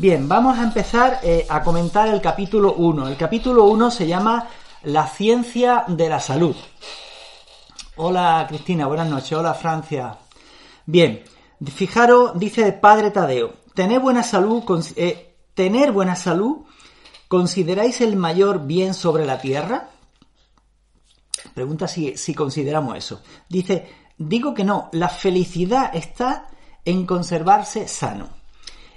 [0.00, 3.08] Bien, vamos a empezar eh, a comentar el capítulo 1.
[3.08, 4.48] El capítulo 1 se llama
[4.84, 6.56] La ciencia de la salud.
[7.96, 9.34] Hola Cristina, buenas noches.
[9.34, 10.16] Hola Francia.
[10.86, 11.22] Bien,
[11.66, 14.64] fijaros, dice el padre Tadeo, tener buena salud,
[14.96, 16.62] eh, tener buena salud,
[17.28, 19.90] ¿consideráis el mayor bien sobre la tierra?
[21.52, 23.20] Pregunta si, si consideramos eso.
[23.50, 26.46] Dice, digo que no, la felicidad está
[26.86, 28.39] en conservarse sano.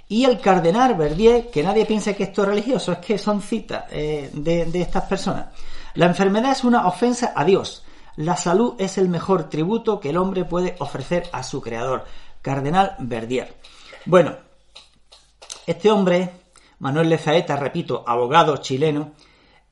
[0.08, 3.84] Y el cardenal Verdier, que nadie piense que esto es religioso, es que son citas
[3.90, 5.46] eh, de, de estas personas.
[5.94, 7.84] La enfermedad es una ofensa a Dios.
[8.16, 12.04] La salud es el mejor tributo que el hombre puede ofrecer a su creador.
[12.42, 13.56] Cardenal Verdier.
[14.04, 14.36] Bueno,
[15.66, 16.30] este hombre,
[16.80, 19.12] Manuel Lezaeta, repito, abogado chileno,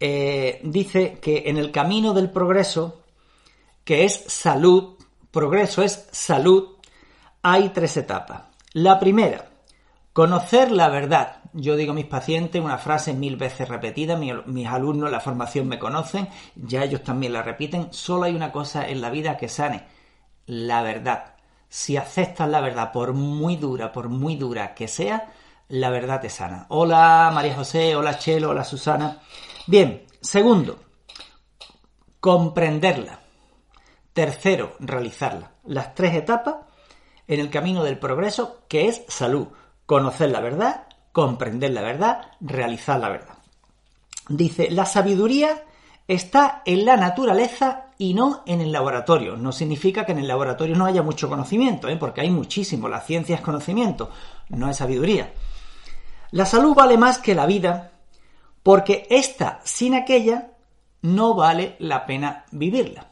[0.00, 3.03] eh, dice que en el camino del progreso,
[3.84, 4.97] que es salud,
[5.30, 6.77] progreso es salud,
[7.42, 8.44] hay tres etapas.
[8.72, 9.52] La primera,
[10.12, 11.36] Conocer la verdad.
[11.55, 15.78] Yo digo a mis pacientes una frase mil veces repetida, mis alumnos la formación me
[15.78, 17.92] conocen, ya ellos también la repiten.
[17.92, 19.86] Solo hay una cosa en la vida que sane,
[20.46, 21.36] la verdad.
[21.69, 25.32] Si aceptas la verdad, por muy dura, por muy dura que sea,
[25.69, 26.66] la verdad te sana.
[26.69, 29.20] Hola María José, hola Chelo, hola Susana.
[29.66, 30.78] Bien, segundo,
[32.20, 33.20] comprenderla.
[34.12, 35.52] Tercero, realizarla.
[35.64, 36.56] Las tres etapas
[37.26, 39.48] en el camino del progreso que es salud
[39.92, 43.36] conocer la verdad, comprender la verdad, realizar la verdad.
[44.26, 45.64] Dice, la sabiduría
[46.08, 49.36] está en la naturaleza y no en el laboratorio.
[49.36, 51.98] No significa que en el laboratorio no haya mucho conocimiento, ¿eh?
[51.98, 52.88] porque hay muchísimo.
[52.88, 54.08] La ciencia es conocimiento,
[54.48, 55.34] no es sabiduría.
[56.31, 57.92] La salud vale más que la vida,
[58.62, 60.52] porque esta sin aquella
[61.02, 63.10] no vale la pena vivirla.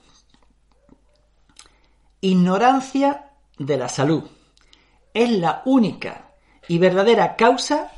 [2.22, 4.24] Ignorancia de la salud.
[5.12, 6.29] Es la única
[6.70, 7.91] y verdadera causa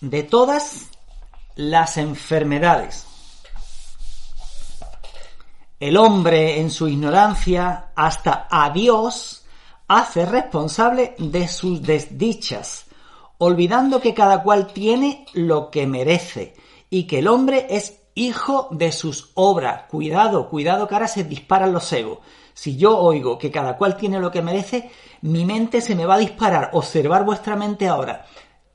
[0.00, 0.88] de todas
[1.54, 3.06] las enfermedades.
[5.78, 9.44] El hombre, en su ignorancia, hasta a Dios,
[9.86, 12.86] hace responsable de sus desdichas,
[13.38, 16.56] olvidando que cada cual tiene lo que merece
[16.90, 19.84] y que el hombre es hijo de sus obras.
[19.88, 22.18] Cuidado, cuidado que ahora se disparan los egos.
[22.58, 24.90] Si yo oigo que cada cual tiene lo que merece,
[25.22, 26.70] mi mente se me va a disparar.
[26.72, 28.26] Observar vuestra mente ahora.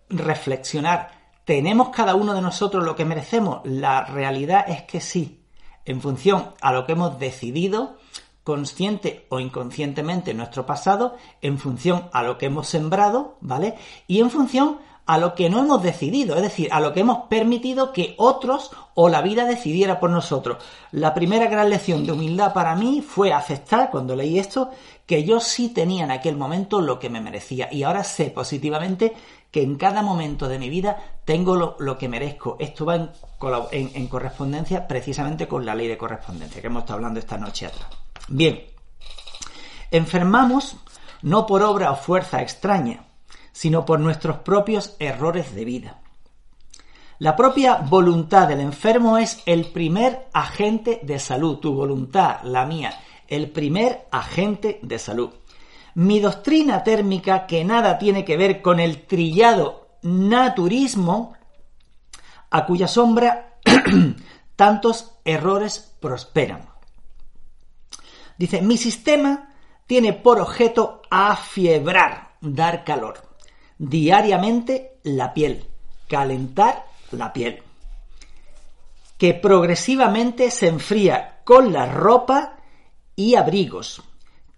[0.08, 1.12] Reflexionar.
[1.44, 3.60] ¿Tenemos cada uno de nosotros lo que merecemos?
[3.66, 5.44] La realidad es que sí.
[5.84, 7.98] En función a lo que hemos decidido,
[8.46, 13.76] consciente o inconscientemente en nuestro pasado, en función a lo que hemos sembrado, ¿vale?
[14.08, 17.28] Y en función a lo que no hemos decidido, es decir, a lo que hemos
[17.28, 20.64] permitido que otros o la vida decidiera por nosotros.
[20.91, 24.72] La primera gran lección de humildad para mí fue aceptar, cuando leí esto,
[25.06, 29.13] que yo sí tenía en aquel momento lo que me merecía y ahora sé positivamente
[29.52, 32.56] que en cada momento de mi vida tengo lo, que merezco.
[32.59, 37.19] Esto va en, en correspondencia precisamente con la ley de correspondencia que hemos estado hablando
[37.19, 37.88] esta noche atrás.
[38.30, 38.63] Bien,
[39.92, 40.78] enfermamos
[41.22, 43.06] no por obra o fuerza extraña,
[43.53, 46.00] sino por nuestros propios errores de vida.
[47.19, 53.00] La propia voluntad del enfermo es el primer agente de salud, tu voluntad, la mía,
[53.28, 55.30] el primer agente de salud.
[55.94, 61.36] Mi doctrina térmica, que nada tiene que ver con el trillado naturismo,
[62.50, 63.60] a cuya sombra
[64.56, 66.68] tantos errores prosperan.
[68.38, 69.54] Dice, mi sistema
[69.86, 73.32] tiene por objeto afiebrar, dar calor
[73.78, 75.66] diariamente la piel,
[76.08, 77.62] calentar la piel,
[79.18, 82.58] que progresivamente se enfría con la ropa
[83.16, 84.02] y abrigos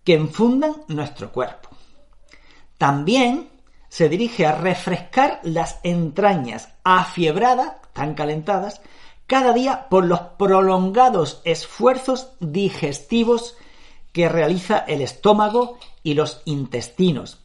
[0.04, 1.70] que enfundan nuestro cuerpo.
[2.78, 3.50] También
[3.90, 8.82] se dirige a refrescar las entrañas afiebradas, tan calentadas,
[9.28, 13.58] cada día por los prolongados esfuerzos digestivos
[14.12, 17.40] que realiza el estómago y los intestinos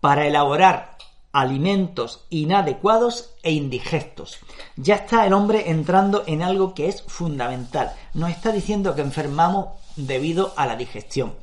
[0.00, 0.93] para elaborar
[1.34, 4.38] alimentos inadecuados e indigestos.
[4.76, 7.92] Ya está el hombre entrando en algo que es fundamental.
[8.14, 11.34] Nos está diciendo que enfermamos debido a la digestión.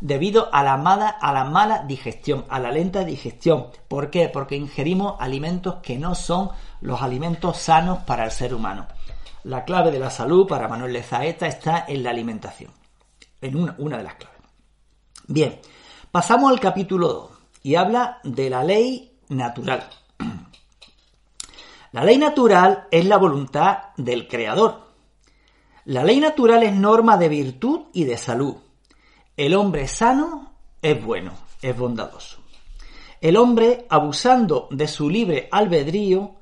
[0.00, 3.68] Debido a la mala, a la mala digestión, a la lenta digestión.
[3.88, 4.28] ¿Por qué?
[4.28, 6.50] Porque ingerimos alimentos que no son
[6.82, 8.86] los alimentos sanos para el ser humano.
[9.44, 12.70] La clave de la salud para Manuel Lezaeta está en la alimentación.
[13.40, 14.38] En una, una de las claves.
[15.26, 15.58] Bien,
[16.12, 17.30] pasamos al capítulo 2
[17.62, 19.88] y habla de la ley natural.
[21.92, 24.88] La ley natural es la voluntad del creador.
[25.86, 28.56] La ley natural es norma de virtud y de salud.
[29.36, 30.52] El hombre sano
[30.82, 31.32] es bueno,
[31.62, 32.38] es bondadoso.
[33.20, 36.34] El hombre, abusando de su libre albedrío,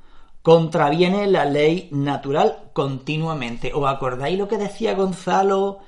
[0.42, 3.72] contraviene la ley natural continuamente.
[3.74, 5.78] ¿Os acordáis lo que decía Gonzalo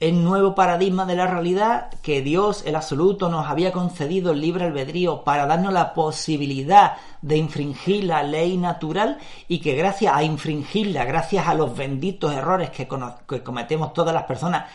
[0.00, 4.64] el nuevo paradigma de la realidad que Dios, el absoluto, nos había concedido el libre
[4.64, 9.18] albedrío para darnos la posibilidad de infringir la ley natural
[9.48, 14.70] y que gracias a infringirla, gracias a los benditos errores que, cometemos todas las personas,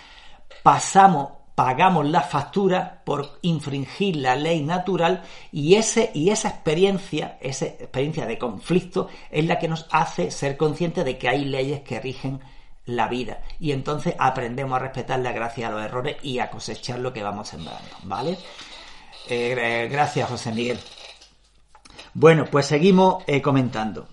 [0.62, 5.22] pasamos pagamos la factura por infringir la ley natural
[5.52, 10.58] y, ese, y esa experiencia, esa experiencia de conflicto es la que nos hace ser
[10.58, 12.42] conscientes de que hay leyes que rigen
[12.86, 13.42] la vida.
[13.60, 17.24] Y entonces aprendemos a respetar la gracia a los errores y a cosechar lo que
[17.24, 18.38] vamos sembrando, ¿vale?
[19.28, 20.80] Eh, gracias, José Miguel.
[22.14, 24.08] Bueno, pues seguimos eh, comentando.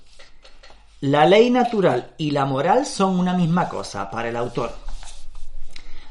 [1.01, 4.73] La ley natural y la moral son una misma cosa para el autor.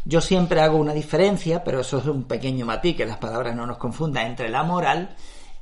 [0.05, 3.67] Yo siempre hago una diferencia, pero eso es un pequeño matiz, que las palabras no
[3.67, 5.15] nos confundan, entre la moral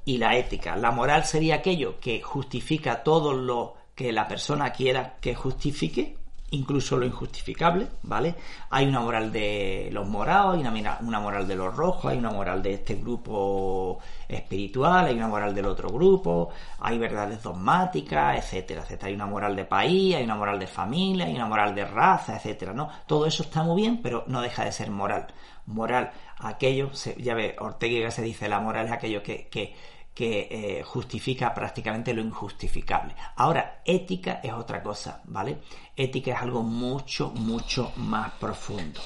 [0.05, 0.77] y la ética.
[0.77, 6.17] La moral sería aquello que justifica todo lo que la persona quiera que justifique,
[6.51, 8.35] incluso lo injustificable, ¿vale?
[8.69, 12.63] Hay una moral de los morados, hay una, moral de los rojos, hay una moral
[12.63, 16.49] de este grupo espiritual, hay una moral del otro grupo,
[16.79, 19.09] hay verdades dogmáticas, etcétera, etcétera.
[19.09, 22.37] Hay una moral de país, hay una moral de familia, hay una moral de raza,
[22.37, 22.89] etcétera, ¿no?
[23.05, 25.27] Todo eso está muy bien, pero no deja de ser moral.
[25.65, 29.75] Moral, aquello, ya ve, Ortega se dice, la moral es aquello que, que
[30.17, 33.15] que eh, justifica prácticamente lo injustificable.
[33.35, 35.59] Ahora, ética es otra cosa, ¿vale?
[35.95, 38.99] Ética es algo mucho, mucho más profundo.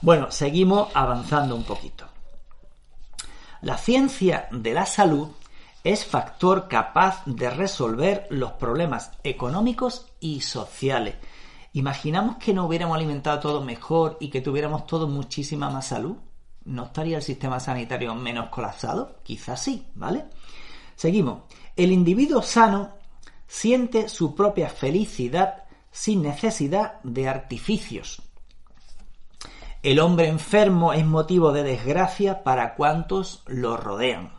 [0.00, 2.06] Bueno, seguimos avanzando un poquito.
[3.60, 5.30] La ciencia de la salud
[5.82, 11.16] es factor capaz de resolver los problemas económicos y sociales.
[11.72, 16.18] Imaginamos que nos hubiéramos alimentado todo mejor y que tuviéramos todo muchísima más salud.
[16.66, 19.16] ¿No estaría el sistema sanitario menos colapsado?
[19.24, 20.26] Quizás sí, ¿vale?
[21.02, 21.42] Seguimos.
[21.74, 22.92] El individuo sano
[23.48, 28.22] siente su propia felicidad sin necesidad de artificios.
[29.82, 34.30] El hombre enfermo es motivo de desgracia para cuantos lo rodean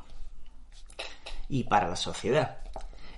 [1.50, 2.60] y para la sociedad.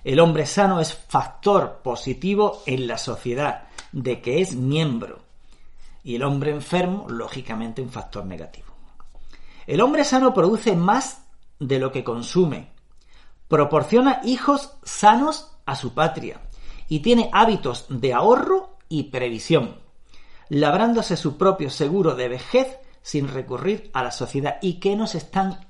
[0.02, 5.20] El hombre sano es factor positivo en la sociedad, de que es miembro.
[6.02, 8.74] Y el hombre enfermo, lógicamente, un factor negativo.
[9.68, 11.22] El hombre sano produce más
[11.60, 12.74] de lo que consume,
[13.48, 16.40] proporciona hijos sanos a su patria
[16.88, 19.80] y tiene hábitos de ahorro y previsión,
[20.48, 24.58] labrándose su propio seguro de vejez sin recurrir a la sociedad.
[24.62, 25.66] ¿Y qué nos están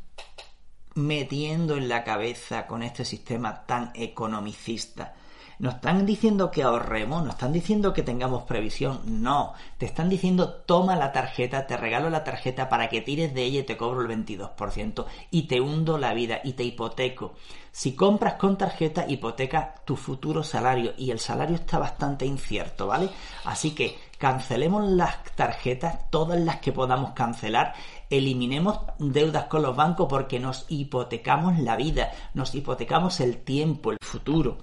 [0.94, 5.14] metiendo en la cabeza con este sistema tan economicista?
[5.58, 9.00] Nos están diciendo que ahorremos, nos están diciendo que tengamos previsión.
[9.06, 13.44] No, te están diciendo toma la tarjeta, te regalo la tarjeta para que tires de
[13.44, 17.34] ella y te cobro el 22% y te hundo la vida y te hipoteco.
[17.72, 23.10] Si compras con tarjeta, hipotecas tu futuro salario y el salario está bastante incierto, ¿vale?
[23.44, 27.74] Así que cancelemos las tarjetas, todas las que podamos cancelar,
[28.10, 33.98] eliminemos deudas con los bancos porque nos hipotecamos la vida, nos hipotecamos el tiempo, el
[34.00, 34.58] futuro.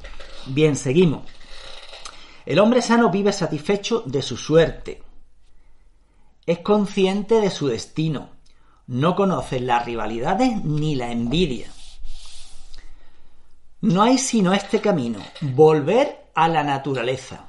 [0.48, 1.24] Bien, seguimos.
[2.46, 5.02] El hombre sano vive satisfecho de su suerte.
[6.46, 8.30] Es consciente de su destino.
[8.88, 11.68] No conoce las rivalidades ni la envidia.
[13.80, 17.46] No hay sino este camino, volver a la naturaleza.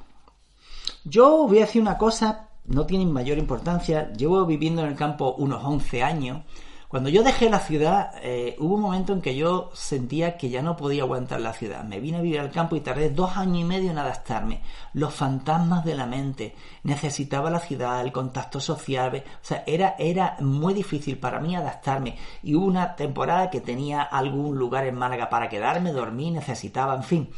[1.03, 5.35] Yo voy a decir una cosa, no tiene mayor importancia, llevo viviendo en el campo
[5.37, 6.41] unos 11 años.
[6.87, 10.61] Cuando yo dejé la ciudad, eh, hubo un momento en que yo sentía que ya
[10.61, 11.83] no podía aguantar la ciudad.
[11.83, 14.61] Me vine a vivir al campo y tardé dos años y medio en adaptarme.
[14.93, 20.37] Los fantasmas de la mente, necesitaba la ciudad, el contacto social, o sea, era, era
[20.39, 22.17] muy difícil para mí adaptarme.
[22.43, 27.03] Y hubo una temporada que tenía algún lugar en Málaga para quedarme, dormí, necesitaba, en
[27.03, 27.29] fin.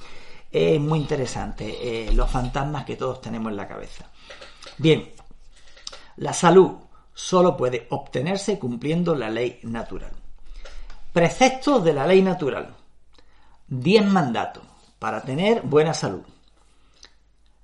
[0.51, 4.05] Es muy interesante, eh, los fantasmas que todos tenemos en la cabeza.
[4.77, 5.09] Bien,
[6.17, 6.71] la salud
[7.13, 10.11] solo puede obtenerse cumpliendo la ley natural.
[11.13, 12.75] Preceptos de la ley natural.
[13.67, 14.63] 10 mandatos
[14.99, 16.23] para tener buena salud.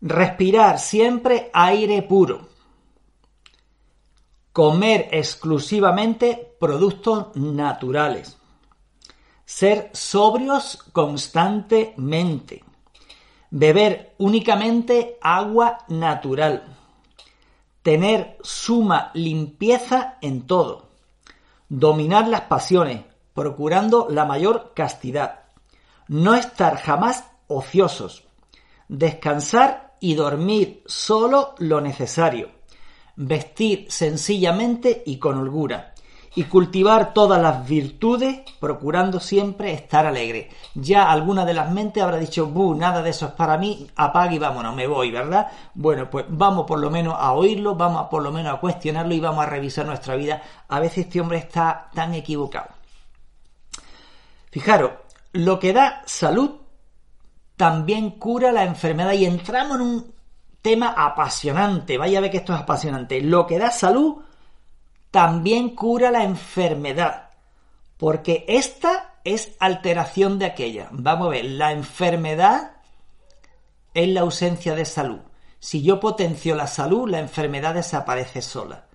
[0.01, 2.49] Respirar siempre aire puro.
[4.51, 8.37] Comer exclusivamente productos naturales.
[9.45, 12.63] Ser sobrios constantemente.
[13.49, 16.72] Beber únicamente agua natural.
[17.83, 20.89] Tener suma limpieza en todo.
[21.69, 25.41] Dominar las pasiones, procurando la mayor castidad.
[26.07, 28.23] No estar jamás ociosos.
[28.87, 32.49] Descansar y dormir solo lo necesario.
[33.15, 35.92] Vestir sencillamente y con holgura
[36.35, 40.49] y cultivar todas las virtudes, procurando siempre estar alegre.
[40.73, 44.35] Ya alguna de las mentes habrá dicho, buh, nada de eso es para mí, apague
[44.35, 45.47] y vámonos, me voy, ¿verdad?
[45.75, 49.19] Bueno, pues vamos por lo menos a oírlo, vamos por lo menos a cuestionarlo y
[49.19, 50.41] vamos a revisar nuestra vida.
[50.67, 52.69] A veces este hombre está tan equivocado.
[54.49, 54.91] Fijaros,
[55.33, 56.51] lo que da salud
[57.55, 60.13] también cura la enfermedad y entramos en un
[60.61, 61.97] tema apasionante.
[61.97, 63.21] Vaya a ver que esto es apasionante.
[63.21, 64.17] Lo que da salud
[65.13, 67.29] también cura la enfermedad,
[67.97, 70.87] porque esta es alteración de aquella.
[70.89, 72.77] Vamos a ver, la enfermedad
[73.93, 75.19] es la ausencia de salud.
[75.59, 78.87] Si yo potencio la salud, la enfermedad desaparece sola.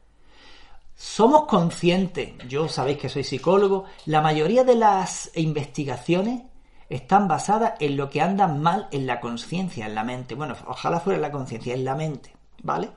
[0.97, 6.43] Somos conscientes, yo sabéis que soy psicólogo, la mayoría de las investigaciones
[6.89, 10.35] están basadas en lo que anda mal en la conciencia, en la mente.
[10.35, 12.35] Bueno, ojalá fuera la conciencia, en la mente,
[12.65, 12.91] ¿vale?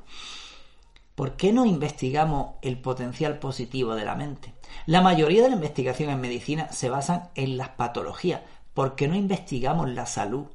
[1.15, 4.53] ¿Por qué no investigamos el potencial positivo de la mente?
[4.85, 8.41] La mayoría de la investigación en medicina se basan en las patologías.
[8.73, 10.45] ¿Por qué no investigamos la salud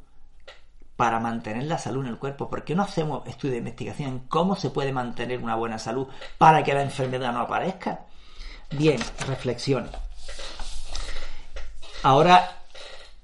[0.96, 2.48] para mantener la salud en el cuerpo?
[2.48, 6.08] ¿Por qué no hacemos estudios de investigación en cómo se puede mantener una buena salud
[6.38, 8.06] para que la enfermedad no aparezca?
[8.70, 9.90] Bien, reflexión.
[12.02, 12.62] Ahora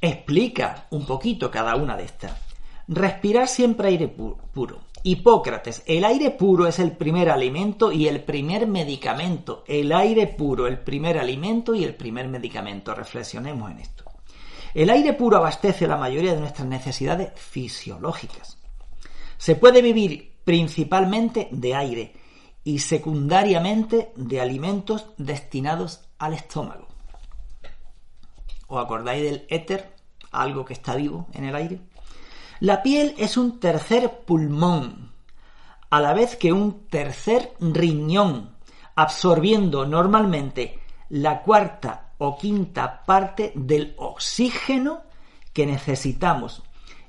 [0.01, 2.33] explica un poquito cada una de estas.
[2.89, 4.81] Respirar siempre aire puro.
[5.05, 9.65] Hipócrates, el aire puro es el primer alimento y el primer medicamento.
[9.67, 12.95] El aire puro, el primer alimento y el primer medicamento.
[12.95, 14.05] Reflexionemos en esto.
[14.75, 18.59] El aire puro abastece la mayoría de nuestras necesidades fisiológicas.
[19.39, 22.13] Se puede vivir principalmente de aire
[22.63, 26.87] y secundariamente de alimentos destinados al estómago.
[28.69, 29.95] ¿Os acordáis del éter?
[30.31, 31.81] Algo que está vivo en el aire.
[32.63, 35.11] La piel es un tercer pulmón,
[35.91, 38.55] a la vez que un tercer riñón,
[38.95, 40.79] absorbiendo normalmente
[41.09, 45.03] la cuarta o quinta parte del oxígeno
[45.53, 46.63] que necesitamos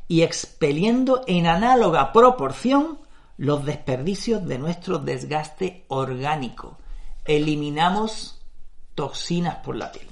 [0.08, 2.98] y expeliendo en análoga proporción
[3.38, 6.80] los desperdicios de nuestro desgaste orgánico.
[7.26, 8.42] Eliminamos
[8.96, 10.08] toxinas por la piel.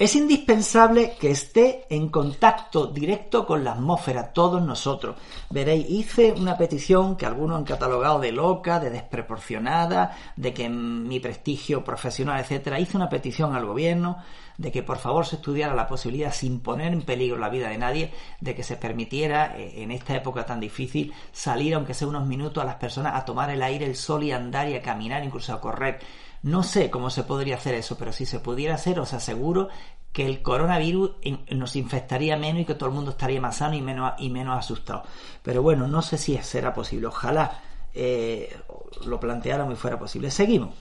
[0.00, 5.16] Es indispensable que esté en contacto directo con la atmósfera, todos nosotros.
[5.50, 11.20] Veréis, hice una petición que algunos han catalogado de loca, de desproporcionada, de que mi
[11.20, 12.80] prestigio profesional, etcétera.
[12.80, 14.16] Hice una petición al gobierno
[14.56, 17.76] de que por favor se estudiara la posibilidad, sin poner en peligro la vida de
[17.76, 22.26] nadie, de que se permitiera eh, en esta época tan difícil salir, aunque sea unos
[22.26, 25.22] minutos, a las personas a tomar el aire, el sol y andar y a caminar,
[25.22, 25.98] incluso a correr
[26.42, 29.68] no sé cómo se podría hacer eso, pero si se pudiera hacer, os aseguro
[30.12, 31.12] que el coronavirus
[31.52, 34.58] nos infectaría menos y que todo el mundo estaría más sano y menos, y menos
[34.58, 35.04] asustado.
[35.42, 37.06] Pero bueno, no sé si será posible.
[37.06, 37.60] Ojalá
[37.94, 38.56] eh,
[39.04, 40.30] lo planteáramos y fuera posible.
[40.30, 40.74] Seguimos.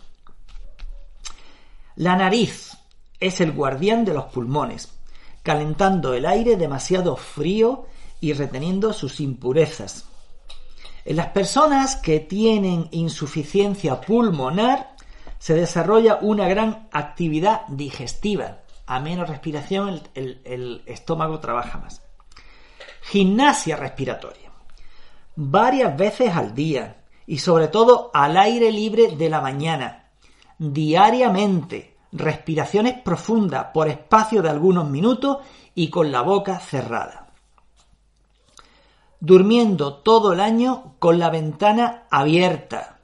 [1.95, 2.77] La nariz
[3.19, 4.89] es el guardián de los pulmones,
[5.43, 7.87] calentando el aire demasiado frío
[8.21, 10.05] y reteniendo sus impurezas.
[11.05, 14.95] En las personas que tienen insuficiencia pulmonar,
[15.39, 18.59] se desarrolla una gran actividad digestiva.
[18.85, 22.01] A menos respiración el, estómago trabaja más.
[23.01, 24.51] Gimnasia respiratoria.
[25.35, 30.09] Varias veces al día y sobre todo al aire libre de la mañana.
[30.57, 31.95] Diariamente.
[32.11, 35.37] Respiraciones profundas por espacio de algunos minutos
[35.75, 37.27] y con la boca cerrada.
[39.19, 42.99] Durmiendo todo el año con la ventana abierta.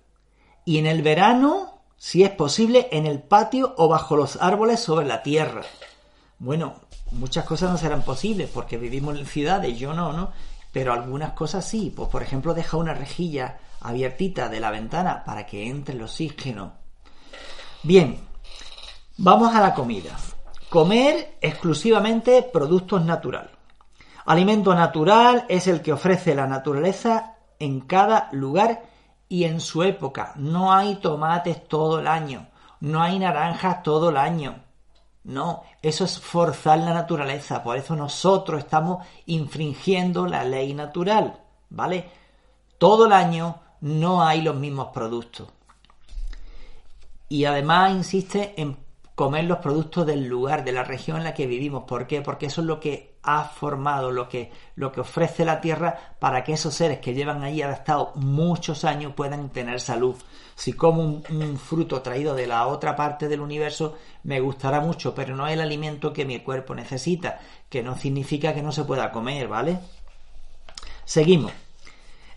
[0.66, 5.06] Y en el verano si es posible, en el patio o bajo los árboles sobre
[5.06, 5.62] la tierra.
[6.40, 6.76] Bueno,
[7.12, 10.32] muchas cosas no serán posibles porque vivimos en ciudades, yo no, ¿no?
[10.72, 11.94] Pero algunas cosas sí.
[11.96, 16.74] Pues por ejemplo, deja una rejilla abiertita de la ventana para que entre el oxígeno.
[17.84, 18.20] Bien,
[19.18, 20.18] vamos a la comida.
[20.70, 23.52] Comer exclusivamente productos naturales.
[24.26, 28.84] Alimento natural es el que ofrece la naturaleza en cada lugar
[29.30, 30.34] y en su época.
[30.36, 32.48] No hay tomates todo el año,
[32.80, 34.64] no hay naranjas todo el año.
[35.24, 41.40] No, eso es forzar la naturaleza, por eso nosotros estamos infringiendo la ley natural,
[41.70, 42.10] ¿vale?
[42.78, 45.48] Todo el año no hay los mismos productos.
[47.28, 48.78] Y además insiste en
[49.16, 51.86] comer los productos del lugar, de la región en la que vivimos.
[51.86, 52.22] ¿Por qué?
[52.22, 56.44] Porque eso es lo que ha formado, lo que, lo que ofrece la tierra para
[56.44, 60.16] que esos seres que llevan allí adaptados muchos años puedan tener salud.
[60.54, 65.36] Si como un, fruto traído de la otra parte del universo, me gustará mucho, pero
[65.36, 69.12] no es el alimento que mi cuerpo necesita, que no significa que no se pueda
[69.12, 69.80] comer, ¿vale?
[71.04, 71.52] Seguimos.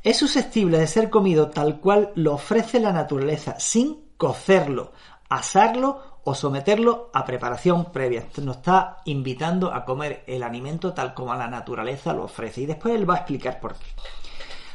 [0.02, 4.92] Es susceptible de ser comido tal cual lo ofrece la naturaleza, sin cocerlo,
[5.28, 8.26] asarlo o someterlo a preparación previa.
[8.42, 12.60] Nos está invitando a comer el alimento tal como la naturaleza lo ofrece.
[12.60, 13.86] Y después él va a explicar por qué.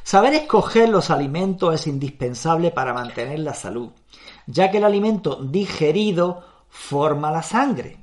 [0.02, 3.92] Saber escoger los alimentos es indispensable para mantener la salud,
[4.48, 8.00] ya que el alimento digerido forma la sangre.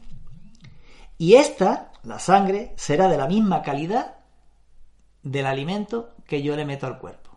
[1.19, 4.15] Y esta, la sangre, será de la misma calidad
[5.25, 7.31] del alimento que yo le meto al cuerpo.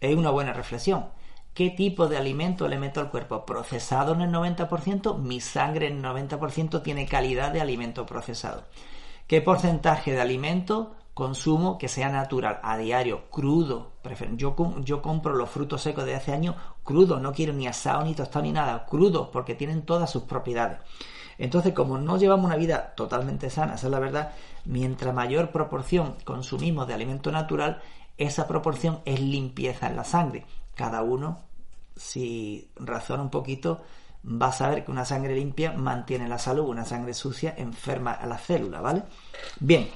[0.00, 1.10] Es una buena reflexión.
[1.54, 3.44] ¿Qué tipo de alimento le meto al cuerpo?
[3.44, 5.18] ¿Procesado en el 90%?
[5.18, 8.64] Mi sangre en el 90% tiene calidad de alimento procesado.
[9.26, 13.92] ¿Qué porcentaje de alimento consumo que sea natural, a diario, crudo.
[14.36, 18.14] Yo, yo compro los frutos secos de hace años crudos, no quiero ni asado, ni
[18.14, 20.78] tostado, ni nada, crudos, porque tienen todas sus propiedades.
[21.36, 24.32] Entonces, como no llevamos una vida totalmente sana, esa es la verdad,
[24.64, 27.82] mientras mayor proporción consumimos de alimento natural,
[28.16, 30.46] esa proporción es limpieza en la sangre.
[30.80, 31.42] Cada uno,
[31.94, 33.82] si razona un poquito,
[34.24, 38.26] va a saber que una sangre limpia mantiene la salud, una sangre sucia enferma a
[38.26, 39.02] la célula, ¿vale?
[39.58, 39.90] Bien,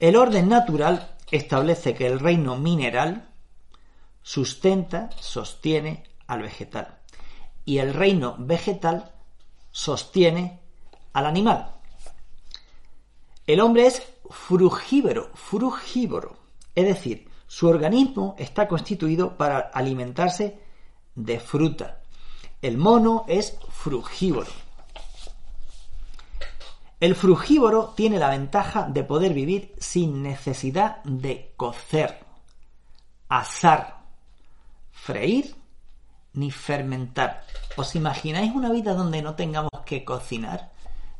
[0.00, 3.28] el orden natural establece que el reino mineral
[4.22, 7.00] sustenta, sostiene al vegetal
[7.66, 9.12] y el reino vegetal
[9.72, 10.58] sostiene
[11.12, 11.74] al animal.
[13.46, 16.38] El hombre es frugívoro, frugívoro,
[16.74, 20.58] es decir, su organismo está constituido para alimentarse
[21.14, 22.00] de fruta.
[22.62, 24.50] El mono es frugívoro.
[27.00, 32.24] El frugívoro tiene la ventaja de poder vivir sin necesidad de cocer,
[33.28, 33.98] asar,
[34.90, 35.54] freír
[36.32, 37.44] ni fermentar.
[37.76, 40.72] ¿Os imagináis una vida donde no tengamos que cocinar?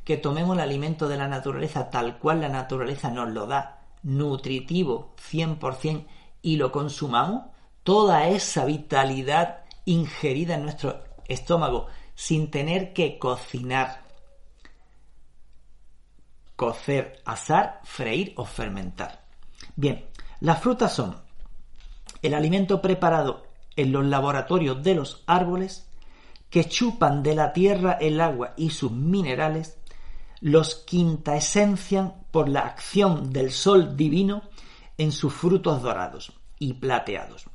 [0.05, 5.15] Que tomemos el alimento de la naturaleza tal cual la naturaleza nos lo da, nutritivo
[5.19, 6.07] 100%
[6.43, 7.47] y lo consumamos?
[7.83, 14.05] Toda esa vitalidad ingerida en nuestro estómago sin tener que cocinar
[16.57, 19.25] cocer, asar, freír o fermentar.
[19.77, 20.07] Bien,
[20.41, 21.17] las frutas son
[22.23, 25.91] el alimento preparado en los laboratorios de los árboles
[26.51, 29.79] que chupan de la tierra el agua y sus minerales,
[30.45, 34.43] los quintaesencian por la acción del sol divino
[34.99, 37.47] en sus frutos dorados y plateados,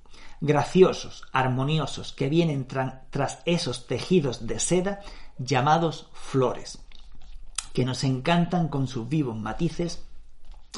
[0.42, 5.02] graciosos, armoniosos, que vienen tras esos tejidos de seda
[5.38, 6.80] llamados flores
[7.74, 10.04] que nos encantan con sus vivos matices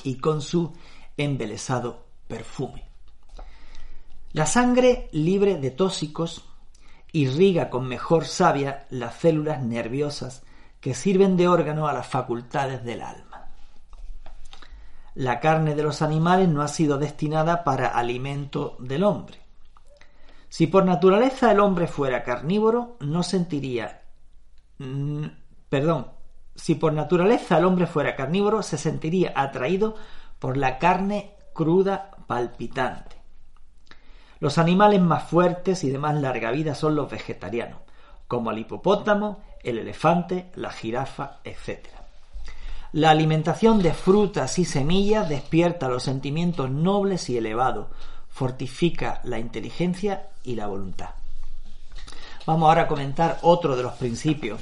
[0.04, 0.74] y con su
[1.16, 2.90] embelesado perfume.
[4.34, 6.44] La sangre libre de tóxicos
[7.14, 10.44] irriga con mejor savia las células nerviosas
[10.82, 13.48] que sirven de órgano a las facultades del alma.
[15.14, 19.40] La carne de los animales no ha sido destinada para alimento del hombre.
[20.50, 24.02] Si por naturaleza el hombre fuera carnívoro, no sentiría,
[25.70, 26.08] perdón,
[26.56, 29.96] si por naturaleza el hombre fuera carnívoro, se sentiría atraído
[30.40, 33.18] por la carne cruda palpitante.
[34.40, 37.80] Los animales más fuertes y de más larga vida son los vegetarianos,
[38.28, 41.88] como el hipopótamo, el elefante, la jirafa, etc.
[42.94, 47.88] La alimentación de frutas y semillas despierta los sentimientos nobles y elevados,
[48.30, 51.12] fortifica la inteligencia y la voluntad.
[52.46, 54.62] Vamos ahora a comentar otro de los principios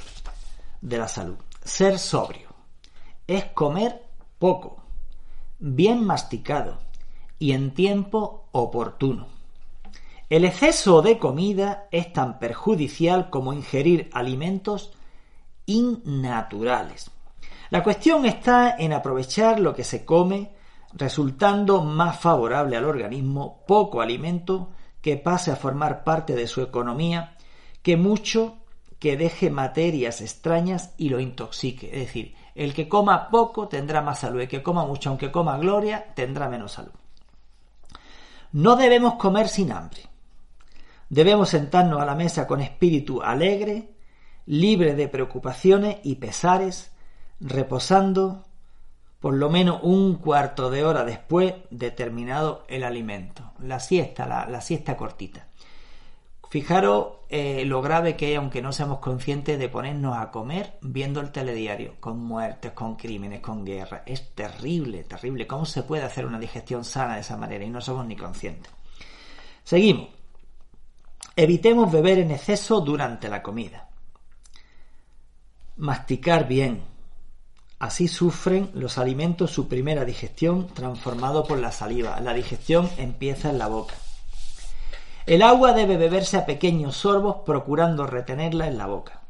[0.80, 1.38] de la salud.
[1.64, 2.50] Ser sobrio
[3.26, 4.02] es comer
[4.38, 4.82] poco,
[5.58, 6.78] bien masticado
[7.38, 9.39] y en tiempo oportuno.
[10.30, 14.92] El exceso de comida es tan perjudicial como ingerir alimentos
[15.66, 17.10] innaturales.
[17.70, 20.52] La cuestión está en aprovechar lo que se come,
[20.92, 27.36] resultando más favorable al organismo poco alimento que pase a formar parte de su economía
[27.82, 28.58] que mucho
[29.00, 31.88] que deje materias extrañas y lo intoxique.
[31.88, 35.58] Es decir, el que coma poco tendrá más salud, el que coma mucho, aunque coma
[35.58, 36.92] gloria, tendrá menos salud.
[38.52, 40.09] No debemos comer sin hambre.
[41.10, 43.90] Debemos sentarnos a la mesa con espíritu alegre,
[44.46, 46.92] libre de preocupaciones y pesares,
[47.40, 48.44] reposando
[49.18, 53.52] por lo menos un cuarto de hora después de terminado el alimento.
[53.58, 55.48] La siesta, la, siesta cortita.
[56.48, 61.20] Fijaros eh, lo grave que es, aunque no seamos conscientes de ponernos a comer viendo
[61.20, 64.04] el telediario, con muertes, con crímenes, con guerra.
[64.06, 65.46] Es terrible, terrible.
[65.48, 67.64] ¿Cómo se puede hacer una digestión sana de esa manera?
[67.64, 68.72] Y no somos ni conscientes.
[69.64, 70.19] Seguimos.
[71.36, 73.88] Evitemos beber en exceso durante la comida.
[75.76, 76.82] Masticar bien,
[77.80, 82.20] Así sufren los alimentos su primera digestión transformado por la saliva.
[82.20, 83.94] La digestión empieza en la boca.
[85.24, 89.22] El agua debe beberse a pequeños sorbos procurando retenerla en la boca.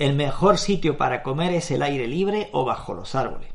[0.00, 3.52] El mejor sitio para comer es el aire libre o bajo los árboles.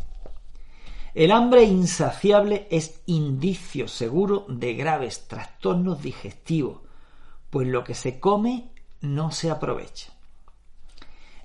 [1.15, 6.79] El hambre insaciable es indicio seguro de graves trastornos digestivos,
[7.49, 10.11] pues lo que se come no se aprovecha.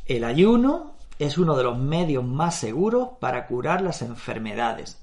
[0.06, 5.00] El ayuno es uno de los medios más seguros para curar las enfermedades,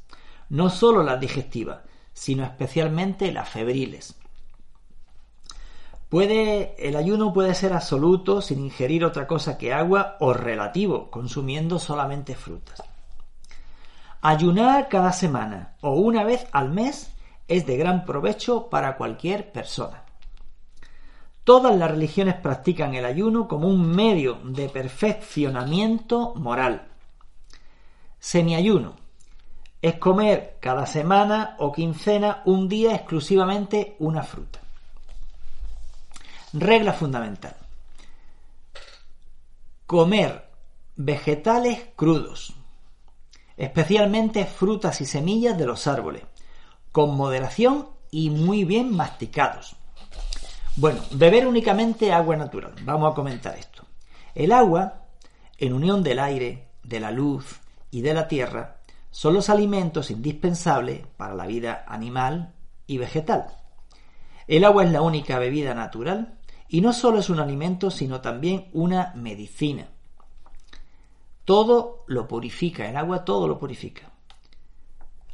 [0.49, 1.79] no solo las digestivas,
[2.11, 4.15] sino especialmente las febriles.
[6.09, 11.79] Puede, el ayuno puede ser absoluto sin ingerir otra cosa que agua o relativo, consumiendo
[11.79, 12.83] solamente frutas.
[14.29, 17.13] Ayunar cada semana o una vez al mes
[17.47, 20.03] es de gran provecho para cualquier persona.
[21.45, 26.89] Todas las religiones practican el ayuno como un medio de perfeccionamiento moral.
[28.19, 28.97] Semiayuno
[29.81, 34.59] es comer cada semana o quincena un día exclusivamente una fruta.
[36.51, 37.55] Regla fundamental.
[39.85, 40.49] Comer
[40.97, 42.56] vegetales crudos,
[43.57, 46.23] especialmente frutas y semillas de los árboles,
[46.91, 49.75] con moderación y muy bien masticados.
[50.75, 52.75] Bueno, beber únicamente agua natural.
[52.83, 53.83] Vamos a comentar esto.
[54.35, 55.05] El agua,
[55.57, 58.77] en unión del aire, de la luz y de la tierra,
[59.09, 62.53] son los alimentos indispensables para la vida animal
[62.85, 63.47] y vegetal.
[64.47, 66.37] El agua es la única bebida natural
[66.69, 69.87] y no solo es un alimento, sino también una medicina.
[71.47, 74.11] Todo lo purifica, el agua todo lo purifica.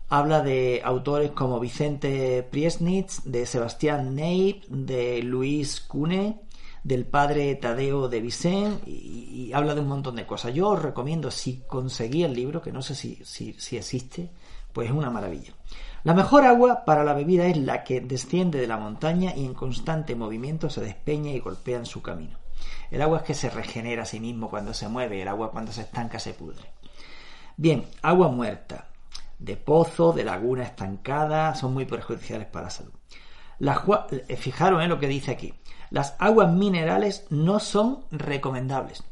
[0.10, 6.42] Habla de autores como Vicente Priesnitz, de Sebastián Ney, de Luis Cune,
[6.84, 10.54] del padre Tadeo de Vicent y, habla de un montón de cosas.
[10.54, 14.30] Yo os recomiendo, si conseguí el libro, que no sé si, si existe,
[14.72, 15.56] pues es una maravilla.
[16.04, 19.56] La mejor agua para la bebida es la que desciende de la montaña y en
[19.56, 22.43] constante movimiento se despeña y golpea en su camino.
[22.94, 25.72] El agua es que se regenera a sí mismo cuando se mueve, el agua cuando
[25.72, 26.74] se estanca se pudre.
[27.58, 28.90] Bien, agua muerta
[29.40, 32.94] de pozo, de laguna estancada, son muy perjudiciales para la salud.
[34.28, 35.56] Eh, fijaros en lo que dice aquí.
[35.90, 39.04] Las aguas minerales no son recomendables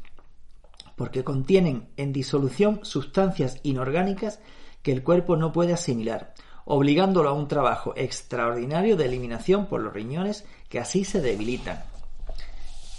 [0.94, 4.38] porque contienen en disolución sustancias inorgánicas
[4.82, 6.34] que el cuerpo no puede asimilar,
[6.66, 11.82] obligándolo a un trabajo extraordinario de eliminación por los riñones que así se debilitan.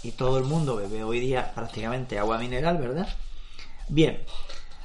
[0.04, 3.08] Y todo el mundo bebe hoy día prácticamente agua mineral, ¿verdad?
[3.88, 4.20] Bien,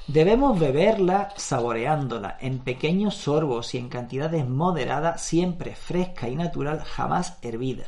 [0.10, 7.38] Debemos beberla saboreándola en pequeños sorbos y en cantidades moderadas, siempre fresca y natural, jamás
[7.44, 7.84] hervida.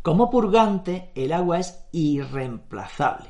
[0.00, 3.28] Como purgante, el agua es irreemplazable.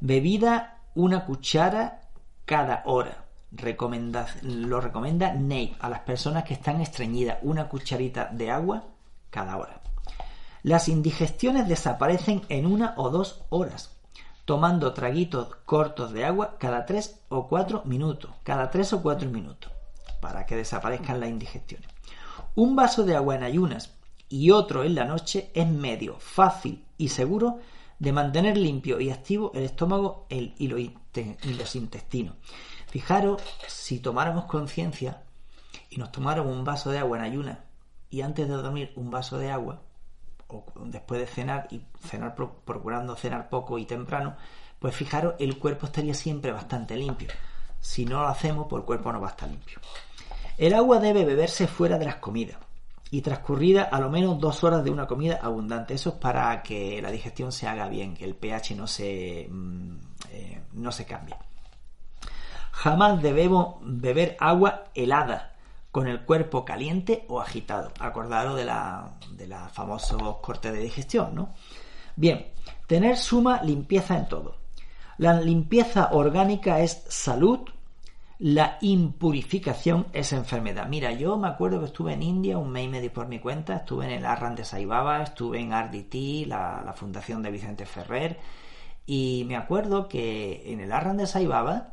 [0.00, 2.00] Bebida una cuchara
[2.44, 3.26] cada hora.
[3.52, 7.38] lo recomienda Nate a las personas que están estreñidas.
[7.42, 8.82] Una cucharita de agua
[9.30, 9.81] cada hora.
[10.62, 13.90] Las indigestiones desaparecen en una o dos horas
[14.44, 19.72] tomando traguitos cortos de agua cada 3 o 4 minutos, cada 3 o 4 minutos,
[20.20, 21.88] para que desaparezcan las indigestiones.
[22.54, 23.92] Un vaso de agua en ayunas
[24.28, 27.60] y otro en la noche es medio, fácil y seguro
[27.98, 32.34] de mantener limpio y activo el estómago y los intestinos.
[32.88, 35.22] Fijaros, si tomáramos conciencia
[35.88, 37.58] y nos tomáramos un vaso de agua en ayunas
[38.10, 39.82] y antes de dormir un vaso de agua,
[40.86, 44.36] después de cenar y cenar procurando cenar poco y temprano,
[44.78, 47.28] pues fijaros, el cuerpo estaría siempre bastante limpio.
[47.80, 49.78] Si no lo hacemos, pues el cuerpo no va a estar limpio.
[50.58, 52.58] El agua debe beberse fuera de las comidas
[53.10, 55.94] y transcurrida a lo menos dos horas de una comida abundante.
[55.94, 59.96] Eso es para que la digestión se haga bien, que el pH no se, mm,
[60.30, 61.36] eh, no se cambie.
[62.72, 65.51] Jamás debemos beber agua helada
[65.92, 67.92] con el cuerpo caliente o agitado.
[68.00, 71.54] Acordaros de la, de la famosos cortes de digestión, ¿no?
[72.16, 72.46] Bien,
[72.86, 74.56] tener suma limpieza en todo.
[75.18, 77.60] La limpieza orgánica es salud,
[78.38, 80.88] La impurificación es enfermedad.
[80.88, 83.76] Mira, yo me acuerdo que estuve en India un mes y medio por mi cuenta,
[83.76, 88.40] estuve en el Arran de Saibaba, estuve en RDT, la, la fundación de Vicente Ferrer,
[89.06, 91.92] y me acuerdo que en el Arran de Saibaba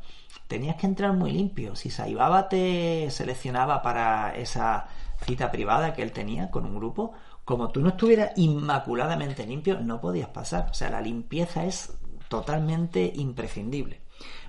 [0.50, 1.74] tenías que entrar muy limpio.
[1.76, 4.88] Si Saibaba te seleccionaba para esa
[5.24, 7.12] cita privada que él tenía con un grupo,
[7.46, 10.68] como tú no estuvieras inmaculadamente limpio, no podías pasar.
[10.70, 11.92] O sea, la limpieza es
[12.28, 14.02] totalmente imprescindible.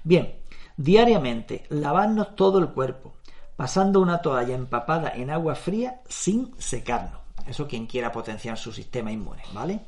[0.03, 0.41] Bien,
[0.81, 3.13] Diariamente, lavarnos todo el cuerpo,
[3.55, 7.21] pasando una toalla empapada en agua fría sin secarnos.
[7.45, 9.81] Eso quien quiera potenciar su sistema inmune, ¿vale?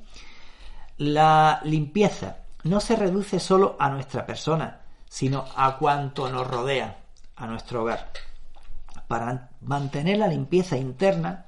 [0.97, 4.81] La limpieza no se reduce solo a nuestra persona,
[5.13, 6.97] sino a cuanto nos rodea,
[7.35, 8.09] a nuestro hogar.
[9.07, 11.45] Para mantener la limpieza interna,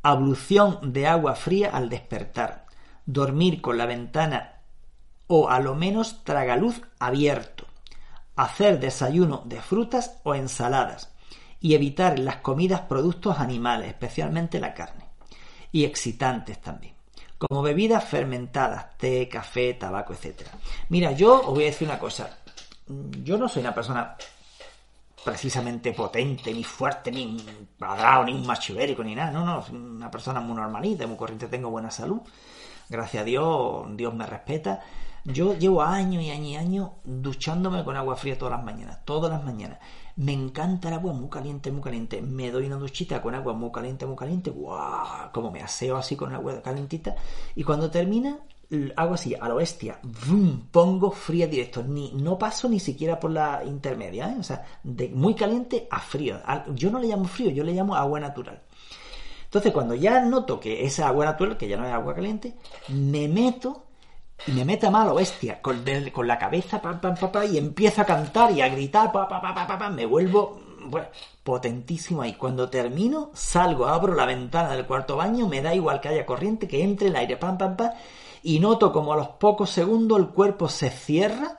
[0.00, 2.66] ablución de agua fría al despertar,
[3.04, 4.60] dormir con la ventana
[5.26, 7.66] o a lo menos tragaluz abierto,
[8.36, 11.12] hacer desayuno de frutas o ensaladas
[11.60, 15.04] y evitar las comidas productos animales, especialmente la carne,
[15.72, 16.94] y excitantes también,
[17.38, 20.42] como bebidas fermentadas, té, café, tabaco, etc.
[20.90, 22.38] Mira, yo os voy a decir una cosa,
[23.22, 24.16] yo no soy una persona
[25.24, 27.44] precisamente potente, ni fuerte, ni
[27.78, 28.46] cuadrado, ni un
[29.04, 32.20] ni nada, no, no, soy una persona muy normalita, muy corriente, tengo buena salud,
[32.88, 34.80] gracias a Dios, Dios me respeta,
[35.24, 39.30] yo llevo años y años y años duchándome con agua fría todas las mañanas, todas
[39.30, 39.78] las mañanas.
[40.16, 42.22] Me encanta el agua muy caliente, muy caliente.
[42.22, 44.50] Me doy una duchita con agua muy caliente, muy caliente.
[44.50, 45.30] ¡Guau!
[45.32, 47.14] Como me aseo así con agua calentita.
[47.54, 48.38] Y cuando termina,
[48.96, 49.98] hago así, a la bestia.
[50.70, 51.82] Pongo fría directo.
[51.82, 54.30] Ni, no paso ni siquiera por la intermedia.
[54.30, 54.36] ¿eh?
[54.38, 56.40] O sea, de muy caliente a frío.
[56.74, 58.62] Yo no le llamo frío, yo le llamo agua natural.
[59.44, 62.54] Entonces, cuando ya noto que esa agua natural, que ya no es agua caliente,
[62.88, 63.84] me meto
[64.46, 68.02] y me mete a malo bestia con, con la cabeza pam, pam, pam, y empiezo
[68.02, 69.40] a cantar y a gritar pa, pa,
[69.78, 70.60] pa, me vuelvo
[71.42, 72.34] potentísimo ahí.
[72.34, 76.68] Cuando termino, salgo, abro la ventana del cuarto baño, me da igual que haya corriente,
[76.68, 77.90] que entre el aire, pam, pam, pam,
[78.42, 81.58] y noto como a los pocos segundos el cuerpo se cierra,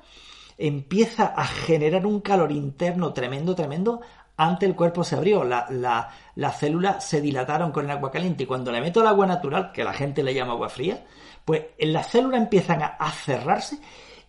[0.58, 4.02] empieza a generar un calor interno tremendo, tremendo,
[4.36, 8.46] antes el cuerpo se abrió, las la, células se dilataron con el agua caliente y
[8.46, 11.06] cuando le meto el agua natural, que la gente le llama agua fría,
[11.44, 13.80] pues las células empiezan a, cerrarse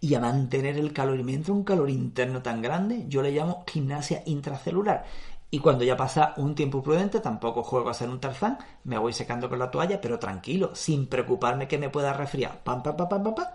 [0.01, 3.65] y a mantener el calor y me un calor interno tan grande, yo le llamo
[3.69, 5.05] gimnasia intracelular.
[5.51, 9.13] Y cuando ya pasa un tiempo prudente, tampoco juego a ser un tarzán, me voy
[9.13, 12.63] secando con la toalla, pero tranquilo, sin preocuparme que me pueda resfriar.
[12.63, 13.47] Pam, pam, pam, pam, pam, pam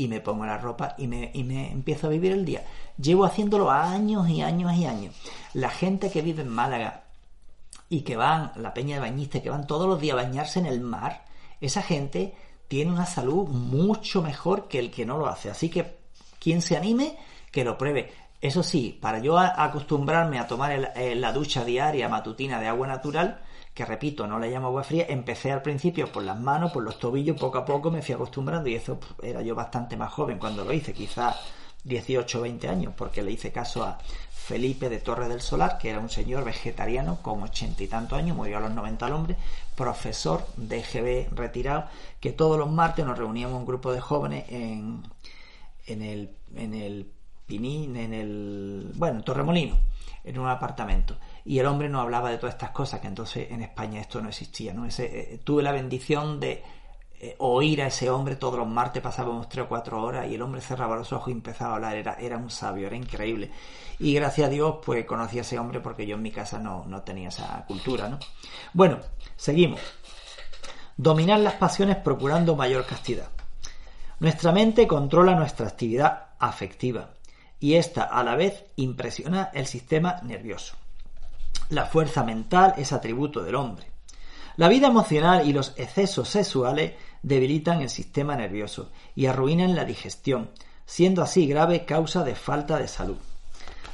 [0.00, 2.64] y me pongo la ropa y me, y me empiezo a vivir el día.
[2.96, 5.14] Llevo haciéndolo años y años y años.
[5.52, 7.04] La gente que vive en Málaga
[7.90, 10.64] y que van, la peña de bañistas, que van todos los días a bañarse en
[10.64, 11.26] el mar,
[11.60, 12.34] esa gente
[12.68, 15.50] tiene una salud mucho mejor que el que no lo hace.
[15.50, 15.98] Así que
[16.38, 17.18] quien se anime,
[17.50, 18.10] que lo pruebe.
[18.40, 23.42] Eso sí, para yo acostumbrarme a tomar la ducha diaria matutina de agua natural,
[23.74, 26.98] que repito, no le llamo agua fría, empecé al principio por las manos, por los
[26.98, 30.64] tobillos, poco a poco me fui acostumbrando y eso era yo bastante más joven cuando
[30.64, 31.36] lo hice, quizás
[31.84, 33.98] 18 o 20 años, porque le hice caso a
[34.30, 38.36] Felipe de Torre del Solar, que era un señor vegetariano con ochenta y tantos años,
[38.36, 39.36] murió a los 90 al hombre,
[39.76, 41.84] profesor de GB retirado,
[42.20, 45.02] que todos los martes nos reuníamos un grupo de jóvenes en,
[45.86, 47.12] en el, en el
[47.56, 49.76] En el, bueno, en Torremolino,
[50.24, 53.62] en un apartamento y el hombre no hablaba de todas estas cosas, que entonces en
[53.62, 54.86] España esto no existía, ¿no?
[54.86, 56.62] Ese, eh, tuve la bendición de
[57.20, 60.42] eh, oír a ese hombre todos los martes, pasábamos tres o cuatro horas y el
[60.42, 63.50] hombre cerraba los ojos y empezaba a hablar, era, era un sabio, era increíble.
[63.98, 66.84] Y gracias a Dios, pues conocí a ese hombre porque yo en mi casa no,
[66.86, 68.18] no tenía esa cultura, ¿no?
[68.72, 68.98] Bueno,
[69.36, 69.80] seguimos.
[70.96, 73.28] Dominar las pasiones procurando mayor castidad.
[74.18, 77.10] Nuestra mente controla nuestra actividad afectiva
[77.60, 80.76] y esta a la vez impresiona el sistema nervioso.
[81.68, 83.86] La fuerza mental es atributo del hombre.
[84.56, 90.50] La vida emocional y los excesos sexuales debilitan el sistema nervioso y arruinan la digestión,
[90.84, 93.18] siendo así grave causa de falta de salud.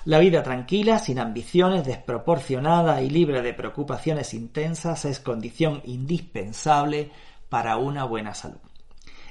[0.06, 7.10] La vida tranquila, sin ambiciones, desproporcionada y libre de preocupaciones intensas es condición indispensable
[7.48, 8.60] para una buena salud.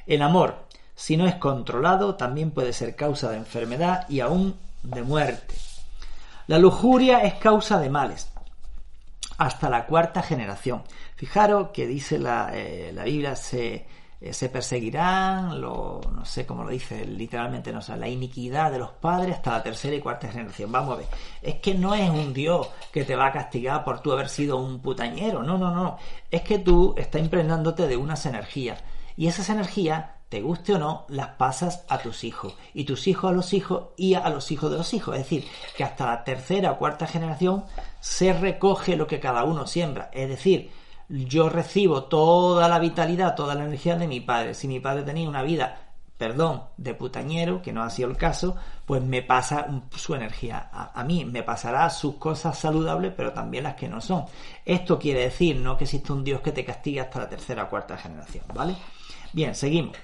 [0.05, 0.64] El amor,
[0.95, 5.55] si no es controlado, también puede ser causa de enfermedad y aún de muerte.
[6.47, 8.31] La lujuria es causa de males,
[9.37, 10.83] hasta la cuarta generación.
[11.15, 13.85] Fijaros que dice la, eh, la Biblia, se,
[14.21, 18.79] eh, se perseguirán, lo, no sé cómo lo dice literalmente, no sé, la iniquidad de
[18.79, 20.71] los padres hasta la tercera y cuarta generación.
[20.71, 21.07] Vamos a ver,
[21.41, 24.57] es que no es un Dios que te va a castigar por tú haber sido
[24.57, 25.97] un putañero, no, no, no,
[26.31, 28.81] es que tú estás impregnándote de unas energías
[29.17, 33.31] y esas energías te guste o no, las pasas a tus hijos y tus hijos
[33.31, 35.15] a los hijos y a los hijos de los hijos.
[35.15, 37.65] Es decir, que hasta la tercera o cuarta generación
[37.99, 40.09] se recoge lo que cada uno siembra.
[40.13, 40.71] Es decir,
[41.09, 44.53] yo recibo toda la vitalidad, toda la energía de mi padre.
[44.53, 45.85] Si mi padre tenía una vida
[46.17, 50.69] perdón, de putañero, que no ha sido el caso, pues me pasa su energía.
[50.71, 54.25] A, mí me pasará sus cosas saludables, pero también las que no son.
[54.63, 57.69] Esto quiere decir, no que existe un Dios que te castigue hasta la tercera o
[57.69, 58.75] cuarta generación, ¿vale?
[59.33, 59.97] Bien, seguimos.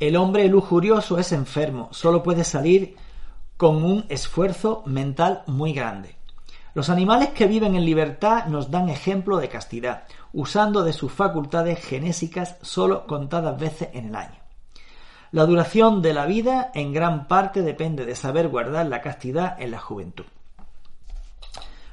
[0.00, 2.94] El hombre lujurioso es enfermo, solo puede salir
[3.56, 6.14] con un esfuerzo mental muy grande.
[6.74, 11.84] Los animales que viven en libertad nos dan ejemplo de castidad usando de sus facultades
[11.84, 14.38] genésicas solo contadas veces en el año.
[15.32, 19.72] La duración de la vida en gran parte depende de saber guardar la castidad en
[19.72, 20.26] la juventud.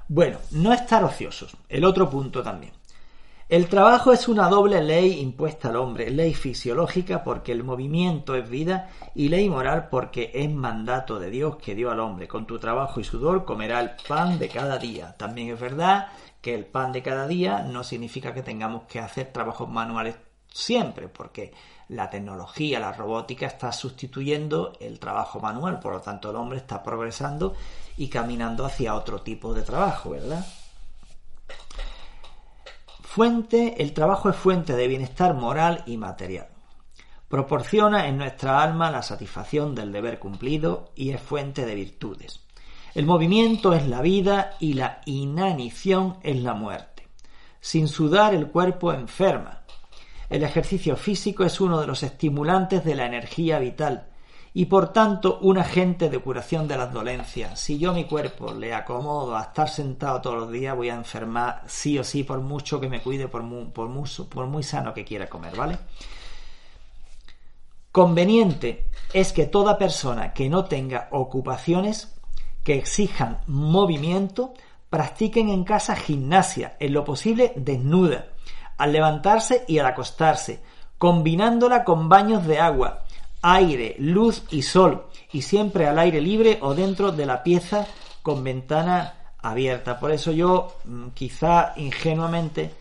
[0.07, 2.73] Bueno, no estar ociosos, el otro punto también.
[3.47, 8.49] El trabajo es una doble ley impuesta al hombre, ley fisiológica porque el movimiento es
[8.49, 12.27] vida y ley moral porque es mandato de Dios que dio al hombre.
[12.27, 15.15] Con tu trabajo y sudor comerá el pan de cada día.
[15.15, 16.07] También es verdad
[16.41, 20.15] que el pan de cada día no significa que tengamos que hacer trabajos manuales
[20.51, 21.53] siempre, porque
[21.89, 26.81] la tecnología, la robótica está sustituyendo el trabajo manual, por lo tanto el hombre está
[26.81, 27.53] progresando
[27.95, 30.43] y caminando hacia otro tipo de trabajo, ¿verdad?
[33.15, 36.49] Fuente, el trabajo es fuente de bienestar moral y material.
[37.29, 42.41] Proporciona en nuestra alma la satisfacción del deber cumplido y es fuente de virtudes.
[42.93, 47.07] El movimiento es la vida y la inanición es la muerte.
[47.61, 49.61] Sin sudar el cuerpo enferma.
[50.29, 54.09] El ejercicio físico es uno de los estimulantes de la energía vital
[54.57, 57.59] y por tanto un agente de curación de las dolencias.
[57.59, 61.63] Si yo mi cuerpo le acomodo a estar sentado todos los días, voy a enfermar
[61.67, 65.27] sí o sí por mucho que me cuide, por muy, por muy sano que quiera
[65.27, 65.77] comer, ¿vale?
[67.91, 72.15] Conveniente es que toda persona que no tenga ocupaciones
[72.63, 74.53] que exijan movimiento,
[74.89, 78.27] practiquen en casa gimnasia, en lo posible desnuda,
[78.77, 80.63] al levantarse y al acostarse,
[80.97, 83.04] combinándola con baños de agua,
[83.45, 87.85] aire, luz y sol, y siempre al aire libre o dentro de la pieza
[88.23, 89.99] con ventana abierta.
[89.99, 92.71] Por eso yo, mm, quizá ingenuamente,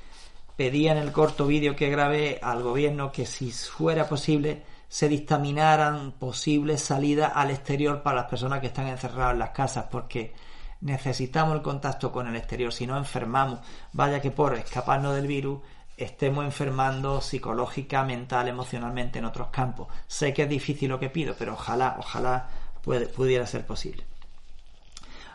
[0.56, 6.12] pedía en el corto vídeo que grabé al gobierno que si fuera posible se dictaminaran
[6.12, 10.32] posibles salidas al exterior para las personas que están encerradas en las casas, porque
[10.80, 13.60] necesitamos el contacto con el exterior, si no enfermamos,
[13.92, 15.60] vaya que por escaparnos del virus
[15.96, 19.88] estemos enfermando psicológica, mental, emocionalmente en otros campos.
[20.06, 22.48] Sé que es difícil lo que pido, pero ojalá, ojalá
[22.82, 24.04] pudiera ser posible.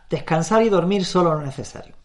[0.10, 1.96] Descansar y dormir solo lo necesario.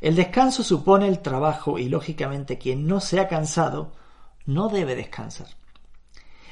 [0.00, 3.92] El descanso supone el trabajo y lógicamente quien no se ha cansado
[4.46, 5.46] no debe descansar.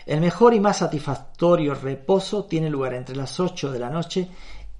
[0.06, 4.28] El mejor y más satisfactorio reposo tiene lugar entre las 8 de la noche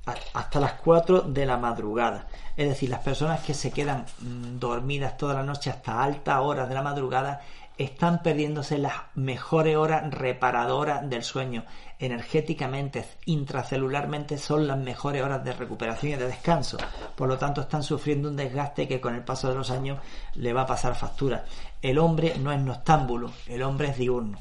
[0.06, 2.26] hasta las 4 de la madrugada.
[2.56, 6.68] Es decir, las personas que se quedan mm, dormidas toda la noche hasta altas horas
[6.68, 7.40] de la madrugada
[7.84, 11.64] están perdiéndose las mejores horas reparadoras del sueño.
[11.98, 16.76] Energéticamente, intracelularmente son las mejores horas de recuperación y de descanso.
[17.16, 19.98] Por lo tanto, están sufriendo un desgaste que con el paso de los años
[20.34, 21.44] le va a pasar factura.
[21.80, 24.38] El hombre no es noctámbulo, el hombre es diurno.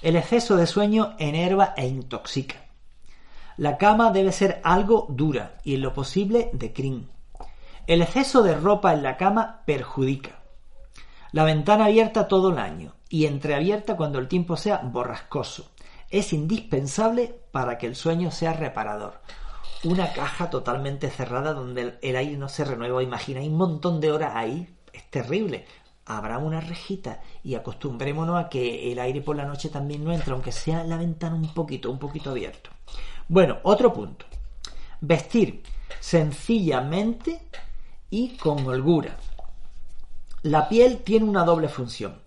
[0.00, 2.63] El exceso de sueño enerva e intoxica.
[3.56, 7.08] La cama debe ser algo dura y en lo posible de crin.
[7.86, 10.40] El exceso de ropa en la cama perjudica.
[11.30, 15.70] La ventana abierta todo el año y entreabierta cuando el tiempo sea borrascoso.
[16.10, 19.20] Es indispensable para que el sueño sea reparador.
[19.84, 23.02] Una caja totalmente cerrada donde el aire no se renueva.
[23.02, 24.68] Imagina, un montón de horas ahí.
[24.92, 25.64] Es terrible
[26.06, 30.34] habrá una rejita y acostumbrémonos a que el aire por la noche también no entra,
[30.34, 32.70] aunque sea la ventana un poquito, un poquito abierto.
[33.28, 34.26] Bueno, otro punto.
[35.00, 35.62] Vestir
[36.00, 37.40] sencillamente
[38.10, 39.16] y con holgura.
[40.42, 42.20] La piel tiene una doble función.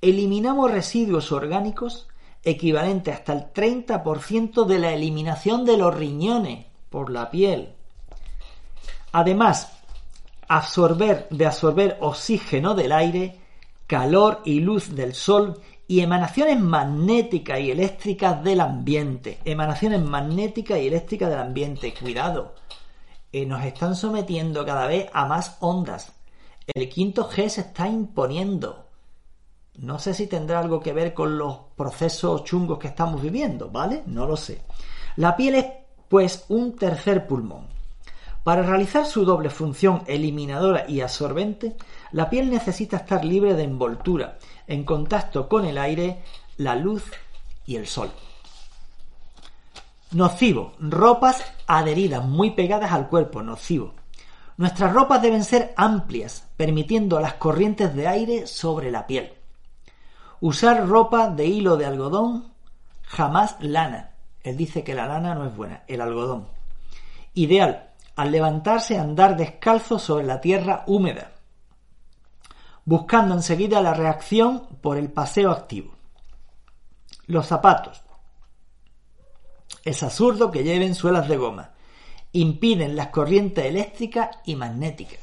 [0.00, 2.08] Eliminamos residuos orgánicos
[2.44, 7.70] equivalente hasta el 30% de la eliminación de los riñones por la piel.
[9.12, 9.72] Además,
[10.48, 13.40] absorber, de absorber oxígeno del aire,
[13.86, 15.60] calor y luz del sol
[15.92, 19.40] y emanaciones magnéticas y eléctricas del ambiente.
[19.44, 21.92] Emanaciones magnéticas y eléctricas del ambiente.
[21.92, 22.54] Cuidado.
[23.30, 26.14] Eh, nos están sometiendo cada vez a más ondas.
[26.66, 28.86] El quinto G se está imponiendo.
[29.80, 34.02] No sé si tendrá algo que ver con los procesos chungos que estamos viviendo, ¿vale?
[34.06, 34.62] No lo sé.
[35.16, 35.66] La piel es,
[36.08, 37.66] pues, un tercer pulmón
[38.42, 41.76] Para realizar su doble función eliminadora y absorbente,
[42.12, 44.38] la piel necesita estar libre de envoltura,
[44.72, 46.22] en contacto con el aire,
[46.56, 47.04] la luz
[47.66, 48.10] y el sol.
[50.12, 50.72] Nocivo.
[50.78, 53.42] Ropas adheridas muy pegadas al cuerpo.
[53.42, 53.94] Nocivo.
[54.56, 59.32] Nuestras ropas deben ser amplias, permitiendo las corrientes de aire sobre la piel.
[60.40, 62.52] Usar ropa de hilo de algodón,
[63.02, 64.10] jamás lana.
[64.42, 66.48] Él dice que la lana no es buena, el algodón.
[67.34, 71.31] Ideal, al levantarse andar descalzo sobre la tierra húmeda,
[72.84, 75.94] buscando enseguida la reacción por el paseo activo.
[77.26, 78.02] Los zapatos.
[79.84, 81.70] Es absurdo que lleven suelas de goma.
[82.32, 85.20] Impiden las corrientes eléctricas y magnéticas.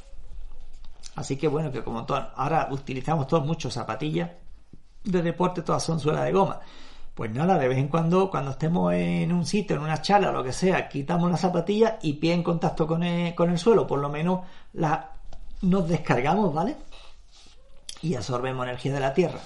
[1.16, 2.06] Así que bueno, que como
[2.36, 4.32] ahora utilizamos todos muchos zapatillas
[5.04, 6.60] de deporte, todas son suelas de goma.
[7.14, 10.44] Pues nada, de vez en cuando, cuando estemos en un sitio, en una charla lo
[10.44, 14.00] que sea, quitamos la zapatilla y pie en contacto con el, con el suelo, por
[14.00, 14.42] lo menos
[14.74, 15.12] la,
[15.62, 16.78] nos descargamos, ¿vale?
[18.02, 19.40] Y absorbemos energía de la Tierra.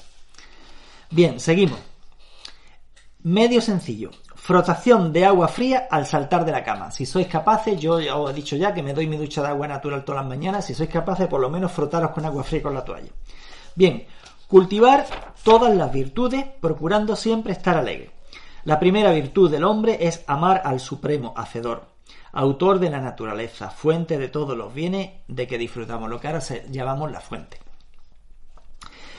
[1.09, 1.79] Bien, seguimos.
[3.23, 4.11] Medio sencillo.
[4.35, 6.91] Frotación de agua fría al saltar de la cama.
[6.91, 9.67] Si sois capaces, yo os he dicho ya que me doy mi ducha de agua
[9.67, 12.73] natural todas las mañanas, si sois capaces por lo menos frotaros con agua fría con
[12.73, 13.11] la toalla.
[13.75, 14.05] Bien,
[14.47, 15.05] cultivar
[15.43, 18.11] todas las virtudes procurando siempre estar alegre.
[18.65, 21.85] La primera virtud del hombre es amar al Supremo Hacedor,
[22.33, 26.41] autor de la naturaleza, fuente de todos los bienes de que disfrutamos, lo que ahora
[26.69, 27.62] llamamos la fuente.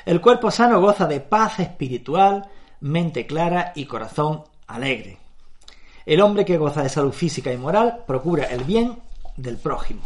[0.04, 2.46] El cuerpo sano goza de paz espiritual,
[2.80, 5.18] mente clara y corazón alegre.
[6.04, 8.98] El hombre que goza de salud física y moral procura el bien
[9.36, 10.02] del prójimo.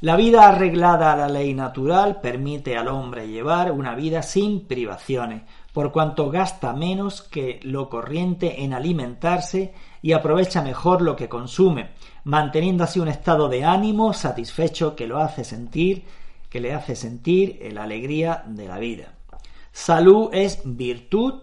[0.00, 5.42] La vida arreglada a la ley natural permite al hombre llevar una vida sin privaciones,
[5.72, 11.90] por cuanto gasta menos que lo corriente en alimentarse y aprovecha mejor lo que consume,
[12.24, 16.04] manteniendo así un estado de ánimo satisfecho que lo hace sentir,
[16.52, 19.14] que le hace sentir la alegría de la vida.
[19.72, 21.40] Salud es virtud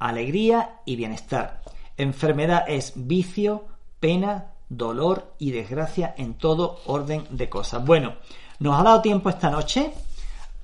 [0.00, 1.60] alegría y bienestar.
[1.96, 3.66] Enfermedad es vicio,
[4.00, 7.84] pena, dolor y desgracia en todo orden de cosas.
[7.84, 8.14] Bueno,
[8.58, 9.92] nos ha dado tiempo esta noche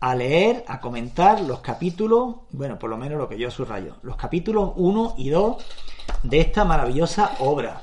[0.00, 4.16] a leer, a comentar los capítulos, bueno, por lo menos lo que yo subrayo, los
[4.16, 5.64] capítulos 1 y 2
[6.24, 7.82] de esta maravillosa obra,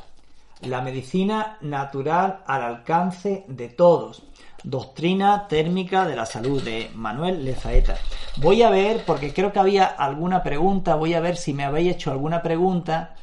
[0.64, 4.24] La medicina natural al alcance de todos.
[4.64, 7.98] Doctrina térmica de la salud de Manuel Lezaeta.
[8.38, 11.96] Voy a ver, porque creo que había alguna pregunta, voy a ver si me habéis
[11.96, 13.16] hecho alguna pregunta.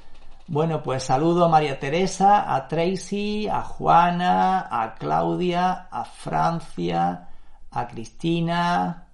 [0.46, 7.28] Bueno, pues saludo a María Teresa, a Tracy, a Juana, a Claudia, a Francia,
[7.70, 9.08] a Cristina,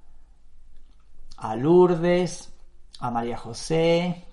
[1.37, 2.53] a Lourdes,
[2.99, 4.25] a María José,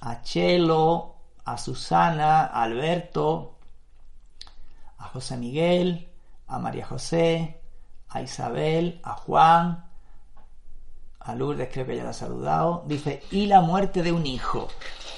[0.00, 3.58] a Chelo, a Susana, a Alberto,
[4.98, 6.08] a José Miguel,
[6.48, 7.60] a María José,
[8.08, 9.84] a Isabel, a Juan,
[11.26, 12.84] a Lourdes creo que ya la ha saludado.
[12.86, 14.68] Dice, y la muerte de un hijo.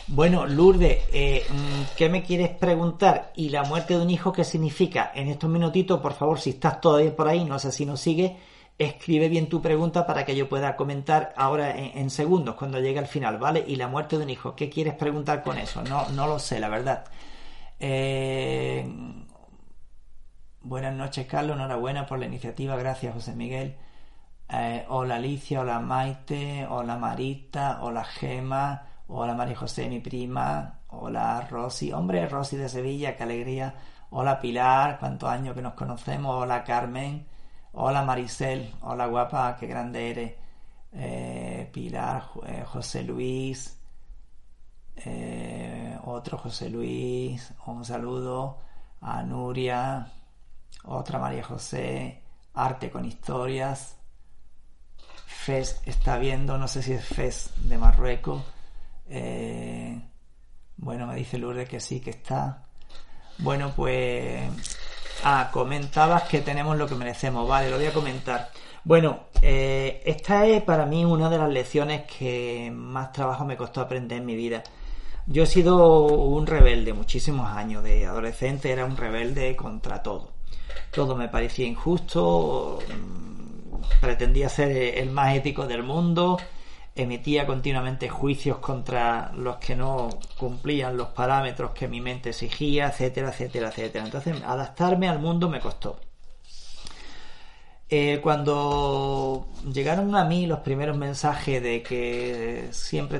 [0.06, 3.32] Bueno, Lourdes, eh, mm, ¿qué me quieres preguntar?
[3.36, 5.12] ¿Y la muerte de un hijo qué significa?
[5.14, 8.38] En estos minutitos, por favor, si estás todavía por ahí, no sé si nos sigue,
[8.78, 13.06] escribe bien tu pregunta para que yo pueda comentar ahora en, segundos, cuando llegue al
[13.06, 13.62] final, ¿vale?
[13.66, 15.82] Y la muerte de un hijo, ¿qué quieres preguntar con eso?
[15.82, 17.04] No, no lo sé, la verdad.
[17.78, 18.90] Eh,
[20.68, 21.56] Buenas noches, Carlos.
[21.56, 22.76] Enhorabuena por la iniciativa.
[22.76, 23.74] Gracias, José Miguel.
[24.50, 25.62] Eh, hola, Alicia.
[25.62, 26.66] Hola, Maite.
[26.68, 27.78] Hola, Marita.
[27.80, 28.82] Hola, Gema.
[29.06, 30.80] Hola, María José, mi prima.
[30.88, 31.90] Hola, Rosy.
[31.90, 33.74] Hombre, Rosy de Sevilla, qué alegría.
[34.10, 34.98] Hola, Pilar.
[34.98, 36.34] Cuántos años que nos conocemos.
[36.34, 37.26] Hola, Carmen.
[37.72, 38.74] Hola, Maricel.
[38.82, 39.56] Hola, guapa.
[39.58, 40.34] Qué grande eres.
[40.92, 43.80] Eh, Pilar, eh, José Luis.
[46.04, 47.54] otro José Luis.
[47.66, 48.58] Un saludo
[49.00, 50.12] a Nuria
[50.84, 52.22] otra María José,
[52.54, 53.98] Arte con Historias,
[55.48, 58.42] FES está viendo, no sé si es FES de Marruecos.
[59.08, 59.98] Eh,
[60.76, 62.66] bueno, me dice Lourdes que sí, que está.
[63.38, 64.42] Bueno, pues...
[65.24, 67.48] Ah, comentabas que tenemos lo que merecemos.
[67.48, 68.50] Vale, lo voy a comentar.
[68.84, 73.80] Bueno, eh, esta es para mí una de las lecciones que más trabajo me costó
[73.80, 74.62] aprender en mi vida.
[75.26, 77.82] Yo he sido un rebelde muchísimos años.
[77.82, 80.37] De adolescente era un rebelde contra todo
[80.90, 86.38] todo me parecía injusto, mm, pretendía ser el más ético del mundo,
[86.94, 93.30] emitía continuamente juicios contra los que no cumplían los parámetros que mi mente exigía, etcétera,
[93.30, 94.04] etcétera, etcétera.
[94.04, 96.00] Entonces, adaptarme al mundo me costó.
[97.90, 103.18] Eh, cuando llegaron a mí los primeros mensajes de que siempre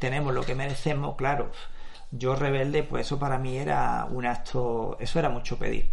[0.00, 1.52] tenemos lo que merecemos, claro,
[2.10, 5.90] yo rebelde, pues eso para mí era un acto, eso era mucho pedir.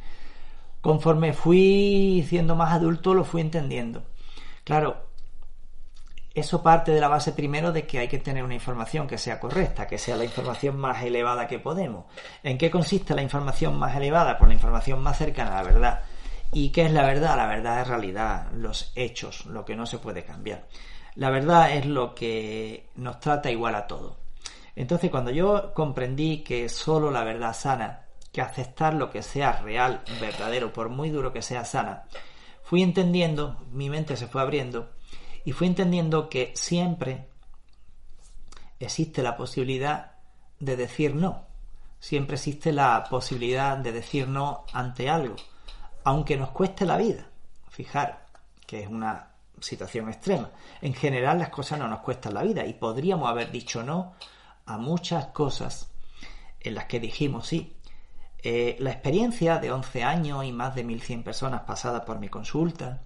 [0.85, 4.03] Conforme fui siendo más adulto, lo fui entendiendo.
[4.63, 5.07] Claro,
[6.35, 9.39] eso parte de la base primero de que hay que tener una información que sea
[9.39, 12.05] correcta, que sea la información más elevada que podemos.
[12.43, 14.37] ¿En qué consiste la información más elevada?
[14.37, 16.03] Pues la información más cercana a la verdad.
[16.51, 17.35] ¿Y qué es la verdad?
[17.35, 20.67] La verdad es realidad, los hechos, lo que no se puede cambiar.
[21.15, 24.17] La verdad es lo que nos trata igual a todo.
[24.75, 28.04] Entonces, cuando yo comprendí que solo la verdad sana,
[28.35, 32.03] que aceptar lo que sea real, verdadero, por muy duro que sea sana,
[32.63, 34.91] fui entendiendo, mi mente se fue abriendo,
[35.45, 37.29] y fui entendiendo que siempre
[38.77, 40.15] existe la posibilidad
[40.59, 41.45] de decir no.
[42.01, 45.37] Siempre existe la posibilidad de decir no ante algo,
[46.03, 47.29] aunque nos cueste la vida.
[47.69, 48.25] Fijar
[48.67, 49.29] que es una
[49.61, 50.51] situación extrema.
[50.81, 54.15] En general las cosas no nos cuestan la vida y podríamos haber dicho no
[54.65, 55.89] a muchas cosas
[56.59, 57.77] en las que dijimos sí.
[58.47, 63.01] Eh, la experiencia de 11 años y más de 1.100 personas pasadas por mi consulta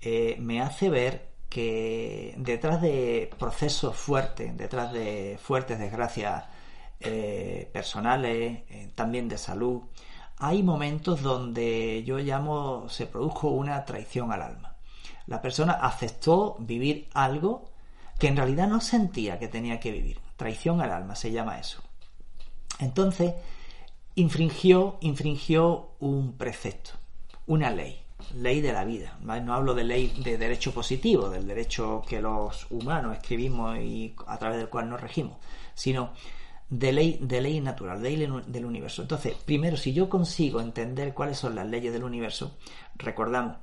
[0.00, 6.44] eh, me hace ver que detrás de procesos fuertes, detrás de fuertes desgracias
[7.00, 8.62] eh, personales,
[8.94, 9.82] también de salud,
[10.38, 14.76] hay momentos donde yo llamo, se produjo una traición al alma.
[15.26, 17.68] La persona aceptó vivir algo
[18.18, 20.18] que en realidad no sentía que tenía que vivir.
[20.36, 21.82] Traición al alma se llama eso.
[22.78, 23.34] Entonces,
[24.16, 26.90] infringió, infringió un precepto,
[27.46, 28.00] una ley,
[28.34, 29.18] ley de la vida.
[29.20, 34.38] No hablo de ley de derecho positivo, del derecho que los humanos escribimos y a
[34.38, 35.36] través del cual nos regimos,
[35.74, 36.12] sino
[36.68, 39.02] de ley, de ley natural, de ley del universo.
[39.02, 42.56] Entonces, primero, si yo consigo entender cuáles son las leyes del universo,
[42.98, 43.56] recordamos,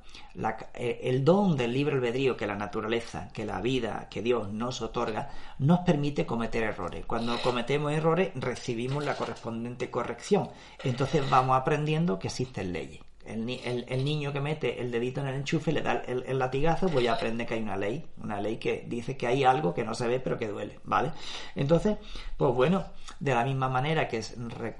[0.74, 4.82] eh, el don del libre albedrío que la naturaleza, que la vida, que Dios nos
[4.82, 7.04] otorga, nos permite cometer errores.
[7.06, 10.48] Cuando cometemos errores, recibimos la correspondiente corrección.
[10.82, 13.00] Entonces vamos aprendiendo que existen leyes.
[13.24, 17.14] El, niño que mete el dedito en el enchufe le da el, latigazo, pues ya
[17.14, 20.06] aprende que hay una ley, una ley que dice que hay algo que no se
[20.06, 21.12] ve pero que duele, ¿vale?
[21.54, 21.96] Entonces,
[22.36, 22.84] pues bueno,
[23.20, 24.22] de la misma manera que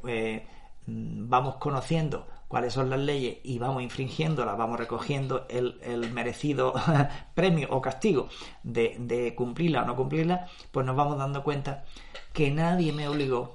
[0.06, 0.46] eh,
[0.86, 6.74] vamos conociendo cuáles son las leyes y vamos infringiéndolas, vamos recogiendo el, merecido
[7.34, 8.28] premio o castigo
[8.62, 11.84] de, de cumplirla o no cumplirla, pues nos vamos dando cuenta
[12.32, 13.52] que nadie me obligó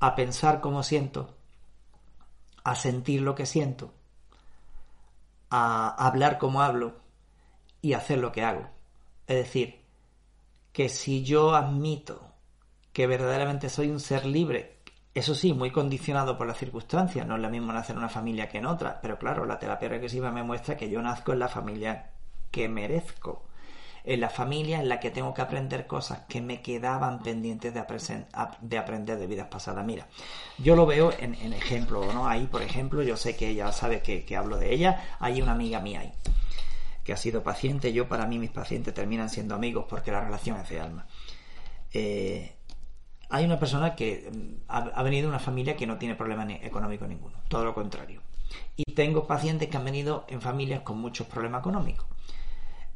[0.00, 1.34] a pensar como siento,
[2.64, 3.92] a sentir lo que siento,
[5.50, 6.94] a hablar como hablo
[7.82, 8.68] y hacer lo que hago.
[9.26, 9.80] Es decir,
[10.72, 12.32] que si yo admito
[12.92, 14.79] que verdaderamente soy un ser libre,
[15.20, 18.48] eso sí, muy condicionado por las circunstancias, no es lo mismo nacer en una familia
[18.48, 21.48] que en otra, pero claro, la terapia regresiva me muestra que yo nazco en la
[21.48, 22.10] familia
[22.50, 23.44] que merezco
[24.04, 27.84] en la familia en la que tengo que aprender cosas que me quedaban pendientes de,
[28.60, 29.84] de aprender de vidas pasadas.
[29.84, 30.06] Mira,
[30.58, 32.26] yo lo veo en, ejemplo, ¿no?
[32.26, 35.80] Ahí, por ejemplo, yo sé que ella sabe que, hablo de ella, hay una amiga
[35.80, 36.12] mía ahí
[37.04, 40.60] que ha sido paciente, yo para mí mis pacientes terminan siendo amigos porque la relación
[40.60, 41.06] es de alma.
[41.92, 42.56] Eh,
[43.30, 47.06] hay una persona que mm, ha, venido de una familia que no tiene problema económico
[47.06, 48.20] ninguno, todo lo contrario.
[48.76, 52.06] Y tengo pacientes que han venido en familias con muchos problemas económicos.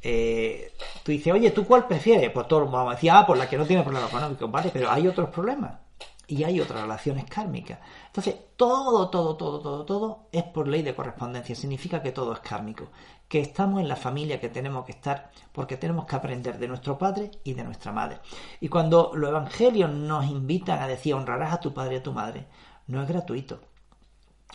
[0.03, 0.73] Eh,
[1.03, 2.31] tú dices, oye, ¿tú cuál prefieres?
[2.31, 4.71] Pues todos vamos a decir, ah, por la que no tiene problemas económicos, ¿vale?
[4.73, 5.79] Pero hay otros problemas
[6.27, 7.79] y hay otras relaciones kármicas.
[8.07, 11.55] Entonces, todo, todo, todo, todo, todo es por ley de correspondencia.
[11.55, 12.89] Significa que todo es kármico.
[13.35, 16.97] Que estamos en la familia que tenemos que estar porque tenemos que aprender de nuestro
[16.97, 18.21] padre y de nuestra madre.
[18.61, 22.13] Y cuando los evangelios nos invitan a decir honrarás a tu padre y a tu
[22.13, 22.47] madre,
[22.87, 23.59] no es gratuito.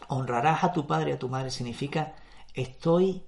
[0.07, 2.13] Honrarás a tu padre y a tu madre significa
[2.53, 3.21] estoy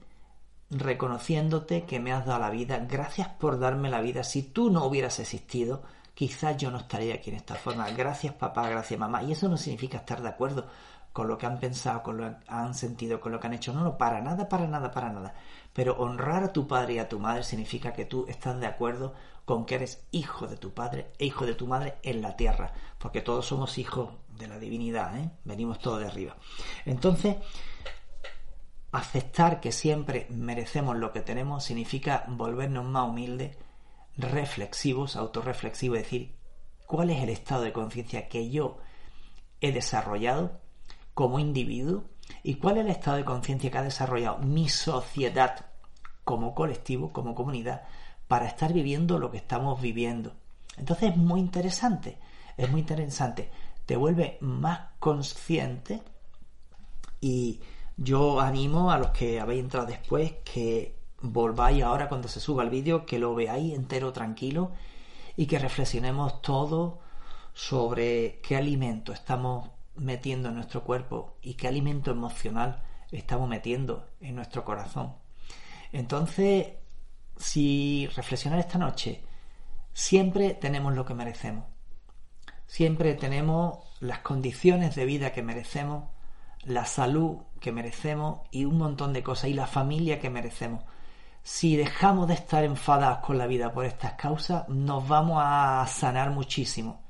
[0.70, 4.24] reconociéndote que me has dado la vida, gracias por darme la vida.
[4.24, 5.84] Si tú no hubieras existido,
[6.14, 7.90] quizás yo no estaría aquí en esta forma.
[7.90, 9.22] Gracias papá, gracias mamá.
[9.24, 10.68] Y eso no significa estar de acuerdo
[11.14, 13.74] con lo que han pensado, con lo que han sentido, con lo que han hecho.
[13.74, 15.34] No, no, para nada, para nada, para nada.
[15.74, 19.14] Pero honrar a tu padre y a tu madre significa que tú estás de acuerdo
[19.46, 22.74] con que eres hijo de tu padre e hijo de tu madre en la tierra.
[22.98, 25.30] Porque todos somos hijos de la divinidad, ¿eh?
[25.44, 26.36] venimos todos de arriba.
[26.86, 27.36] Entonces,
[28.92, 33.56] Aceptar que siempre merecemos lo que tenemos significa volvernos más humildes,
[34.18, 36.36] reflexivos, autorreflexivos, es decir,
[36.88, 38.80] cuál es el estado de conciencia que yo
[39.62, 40.60] he desarrollado
[41.14, 42.06] como individuo
[42.44, 45.66] y cuál es el estado de conciencia que ha desarrollado mi sociedad
[46.24, 47.84] como colectivo, como comunidad,
[48.28, 50.34] para estar viviendo lo que estamos viviendo.
[50.78, 52.18] Entonces es muy interesante,
[52.58, 53.52] es muy interesante,
[53.86, 56.02] te vuelve más consciente
[57.20, 57.60] y
[57.98, 62.70] yo animo a los que habéis entrado después que volváis ahora cuando se suba el
[62.70, 64.72] vídeo, que lo veáis entero tranquilo
[65.36, 67.00] y que reflexionemos todo
[67.54, 74.36] sobre qué alimento estamos metiendo en nuestro cuerpo y qué alimento emocional estamos metiendo en
[74.36, 75.16] nuestro corazón.
[75.92, 76.68] Entonces,
[77.38, 79.24] si reflexionar esta noche,
[79.94, 81.66] siempre tenemos lo que merecemos.
[82.66, 86.10] Siempre tenemos las condiciones de vida que merecemos,
[86.64, 90.84] la salud que merecemos y un montón de cosas y la familia que merecemos.
[91.44, 96.30] Si dejamos de estar enfadados con la vida por estas causas, nos vamos a sanar
[96.30, 97.01] muchísimo.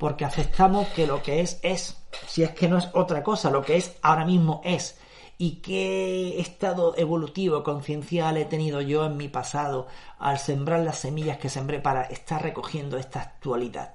[0.00, 1.94] Porque aceptamos que lo que es es,
[2.26, 4.98] si es que no es otra cosa, lo que es ahora mismo es
[5.36, 9.88] y qué estado evolutivo, conciencial he tenido yo en mi pasado
[10.18, 13.92] al sembrar las semillas que sembré para estar recogiendo esta actualidad,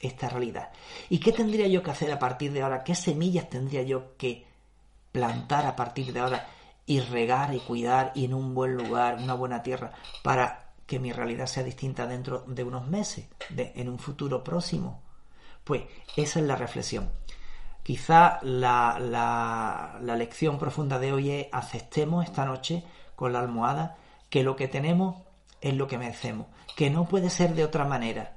[0.00, 0.70] esta realidad.
[1.10, 2.82] ¿Y qué tendría yo que hacer a partir de ahora?
[2.82, 4.46] ¿Qué semillas tendría yo que
[5.12, 6.48] plantar a partir de ahora
[6.86, 9.92] y regar y cuidar y en un buen lugar, una buena tierra,
[10.22, 15.11] para que mi realidad sea distinta dentro de unos meses, de, en un futuro próximo?
[15.64, 15.82] Pues
[16.16, 17.10] esa es la reflexión.
[17.82, 22.84] Quizá la, la, lección profunda de hoy es aceptemos esta noche
[23.16, 23.96] con la almohada
[24.30, 25.16] que lo que tenemos
[25.60, 26.46] es lo que merecemos,
[26.76, 28.36] que no puede ser de otra manera,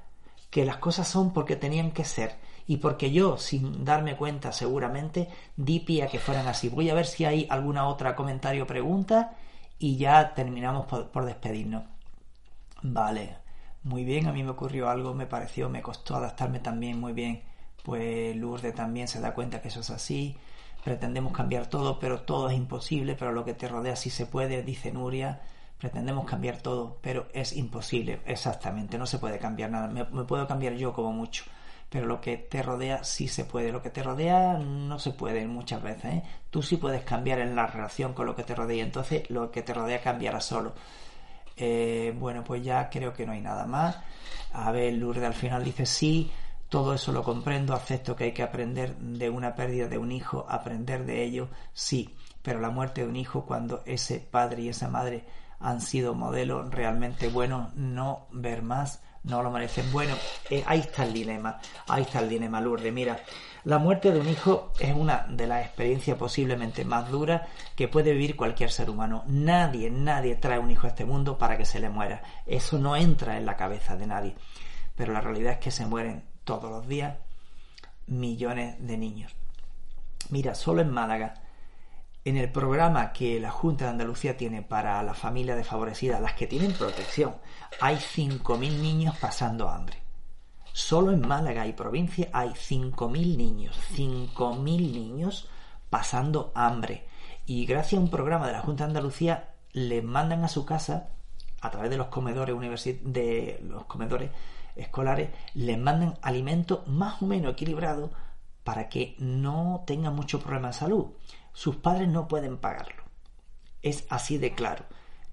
[0.50, 5.30] que las cosas son porque tenían que ser y porque yo, sin darme cuenta seguramente,
[5.56, 6.70] di pie a que fueran así.
[6.70, 9.36] Voy a ver si hay alguna otra comentario o pregunta
[9.78, 11.84] y ya terminamos por, por despedirnos.
[12.82, 13.45] Vale,
[13.86, 17.42] muy bien, a mí me ocurrió algo, me pareció, me costó adaptarme también muy bien
[17.86, 20.36] pues Lourdes también se da cuenta que eso es así.
[20.84, 24.64] Pretendemos cambiar todo, pero todo es imposible, pero lo que te rodea sí se puede,
[24.64, 25.42] dice Nuria.
[25.80, 29.88] Pretendemos cambiar todo, pero es imposible, exactamente, no se puede cambiar nada.
[29.88, 31.44] Me, puedo cambiar yo como mucho,
[31.90, 33.72] pero lo que te rodea sí se puede.
[33.72, 36.06] Lo que te rodea no se puede muchas veces.
[36.06, 36.24] ¿eh?
[36.50, 39.62] Tú sí puedes cambiar en la relación con lo que te rodea, entonces lo que
[39.62, 40.74] te rodea cambiará solo.
[41.58, 43.98] Eh, bueno, pues ya creo que no hay nada más.
[44.54, 46.32] A ver, Lourdes al final dice sí,
[46.70, 50.46] todo eso lo comprendo, acepto que hay que aprender de una pérdida de un hijo,
[50.50, 54.88] aprender de ello, sí, pero la muerte de un hijo cuando ese padre y esa
[54.90, 55.26] madre
[55.60, 59.92] han sido modelos realmente buenos, no ver más, no lo merecen.
[59.92, 60.16] Bueno,
[60.50, 62.94] eh, ahí está el dilema, ahí está el dilema, Lourdes.
[62.94, 63.20] Mira,
[63.64, 67.42] la muerte de un hijo es una de las experiencias posiblemente más duras
[67.76, 69.24] que puede vivir cualquier ser humano.
[69.28, 72.22] Nadie, nadie trae un hijo a este mundo para que se le muera.
[72.46, 74.36] Eso no entra en la cabeza de nadie.
[74.96, 77.18] Pero la realidad es que se mueren todos los días
[78.08, 79.32] millones de niños.
[80.30, 81.34] Mira, solo en Málaga,
[82.26, 86.48] en el programa que la Junta de Andalucía tiene para las familias desfavorecidas, las que
[86.48, 87.36] tienen protección,
[87.80, 90.02] hay 5.000 niños pasando hambre.
[90.74, 95.48] Solo en Málaga y provincia hay 5.000 niños, 5.000 niños
[95.92, 97.06] pasando hambre.
[97.46, 101.10] Y gracias a un programa de la Junta de Andalucía les mandan a su casa,
[101.62, 102.56] a través de los comedores,
[103.04, 104.32] de los comedores
[104.76, 108.10] escolares les mandan alimentos más o menos equilibrados
[108.64, 111.06] para que no tengan mucho problema de salud.
[111.56, 113.04] Sus padres no pueden pagarlo.
[113.82, 114.84] Es así de claro.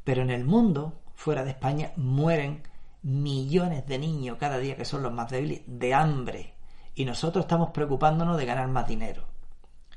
[0.05, 2.63] Pero en el mundo, fuera de España, mueren
[3.03, 6.55] millones de niños cada día que son los más débiles de hambre.
[6.95, 9.25] Y nosotros estamos preocupándonos de ganar más dinero.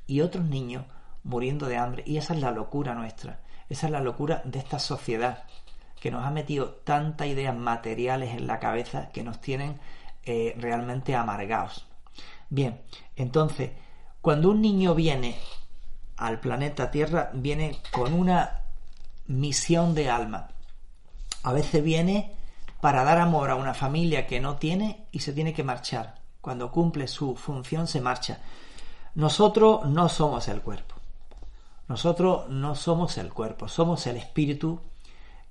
[0.07, 0.85] Y otros niños
[1.23, 2.03] muriendo de hambre.
[2.07, 3.41] Y esa es la locura nuestra.
[3.69, 5.43] Esa es la locura de esta sociedad
[5.99, 9.79] que nos ha metido tantas ideas materiales en la cabeza que nos tienen
[10.23, 11.87] eh, realmente amargados.
[12.49, 12.81] Bien,
[13.15, 13.71] entonces,
[14.21, 15.37] cuando un niño viene
[16.17, 18.61] al planeta Tierra, viene con una
[19.27, 20.49] misión de alma.
[21.43, 22.33] A veces viene
[22.81, 26.15] para dar amor a una familia que no tiene y se tiene que marchar.
[26.41, 28.39] Cuando cumple su función se marcha.
[29.15, 30.95] Nosotros no somos el cuerpo.
[31.87, 34.81] Nosotros no somos el cuerpo, somos el espíritu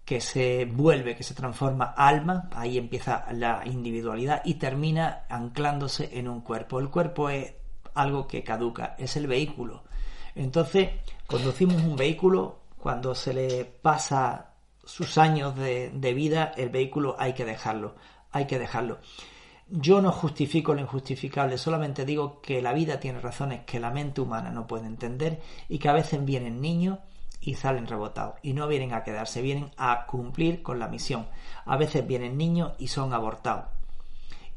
[0.04, 6.28] que se vuelve, que se transforma alma, ahí empieza la individualidad y termina anclándose en
[6.28, 6.78] un cuerpo.
[6.78, 7.54] El cuerpo es
[7.94, 9.84] algo que caduca, es el vehículo.
[10.34, 10.90] Entonces,
[11.26, 14.50] conducimos un vehículo, cuando se le pasa
[14.84, 17.94] sus años de, vida, el vehículo hay que dejarlo,
[18.30, 18.98] hay que dejarlo.
[19.68, 24.20] Yo no justifico lo injustificable, solamente digo que la vida tiene razones que la mente
[24.20, 26.98] humana no puede entender y que a veces vienen niños
[27.40, 28.34] y salen rebotados.
[28.42, 31.26] Y no vienen a quedarse, vienen a cumplir con la misión.
[31.64, 33.66] A veces vienen niños y son abortados.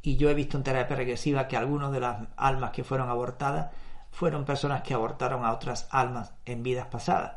[0.01, 3.71] Y yo he visto en terapia regresiva que algunos de las almas que fueron abortadas
[4.11, 7.33] fueron personas que abortaron a otras almas en vidas pasadas.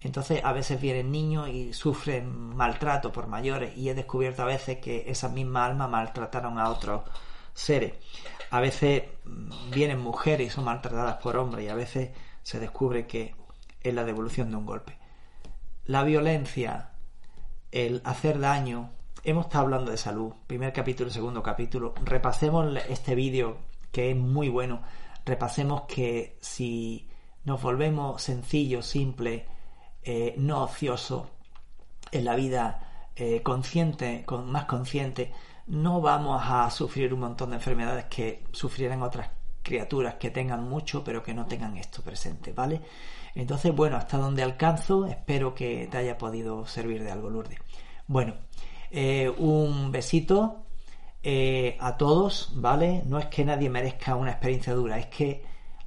[0.00, 4.78] Entonces a veces vienen niños y sufren maltrato por mayores y he descubierto a veces
[4.78, 7.02] que esas mismas almas maltrataron a otros
[7.54, 7.94] seres.
[8.50, 12.10] A veces mm, vienen mujeres y son maltratadas por hombres y a veces
[12.42, 13.34] se descubre que
[13.80, 14.98] es la devolución de un golpe.
[15.86, 16.90] La violencia,
[17.70, 18.90] el hacer daño,
[19.22, 21.94] hemos estado hablando de salud, primer capítulo, segundo capítulo.
[22.04, 23.58] Repasemos este vídeo
[23.90, 24.82] que es muy bueno.
[25.24, 27.08] Repasemos que si
[27.44, 29.42] nos volvemos sencillos, simples,
[30.02, 31.28] eh, no ociosos
[32.12, 35.32] en la vida eh, consciente, con, más consciente,
[35.66, 39.30] no vamos a sufrir un montón de enfermedades que sufrieran otras
[39.62, 42.82] criaturas que tengan mucho pero que no tengan esto presente, ¿vale?
[43.34, 47.58] Entonces, bueno, hasta donde alcanzo, espero que te haya podido servir de algo, Lourdes.
[48.06, 48.34] Bueno,
[48.90, 50.63] eh, un besito
[51.24, 53.02] eh, a todos, ¿vale?
[53.06, 55.44] No es que nadie merezca una experiencia dura, es que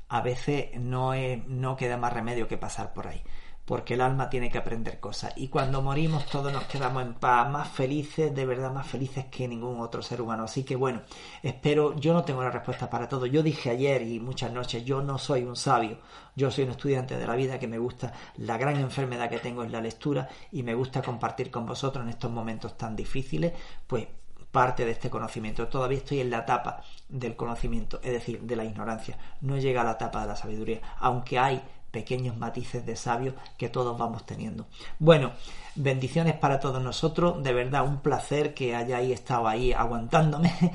[0.10, 1.12] a veces no,
[1.48, 3.22] no queda más remedio que pasar por ahí
[3.68, 5.34] porque el alma tiene que aprender cosas.
[5.36, 9.46] Y cuando morimos todos nos quedamos en paz, más felices, de verdad más felices que
[9.46, 10.46] ningún otro ser humano.
[10.46, 11.02] Así que bueno,
[11.44, 13.26] espero, yo no tengo la respuesta para todo.
[13.26, 15.98] Yo dije ayer y muchas noches, yo no soy un sabio,
[16.34, 19.66] yo soy un estudiante de la vida que me gusta, la gran enfermedad que tengo
[19.66, 23.52] es la lectura y me gusta compartir con vosotros en estos momentos tan difíciles,
[23.86, 24.08] pues
[24.52, 25.68] parte de este conocimiento.
[25.68, 29.18] Todavía estoy en la etapa del conocimiento, es decir, de la ignorancia.
[29.42, 33.70] No llega a la etapa de la sabiduría, aunque hay pequeños matices de sabio que
[33.70, 34.68] todos vamos teniendo.
[35.00, 35.32] Bueno,
[35.76, 40.54] bendiciones para todos nosotros, de verdad un placer que hayáis estado ahí aguantándome.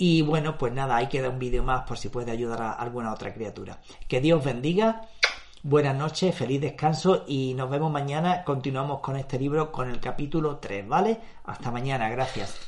[0.00, 3.12] Y bueno, pues nada, ahí queda un vídeo más por si puede ayudar a alguna
[3.12, 3.80] otra criatura.
[4.06, 5.08] Que Dios bendiga.
[5.64, 8.44] Buenas noches, feliz descanso y nos vemos mañana.
[8.44, 11.18] Continuamos con este libro con el capítulo 3, ¿vale?
[11.44, 12.67] Hasta mañana, gracias.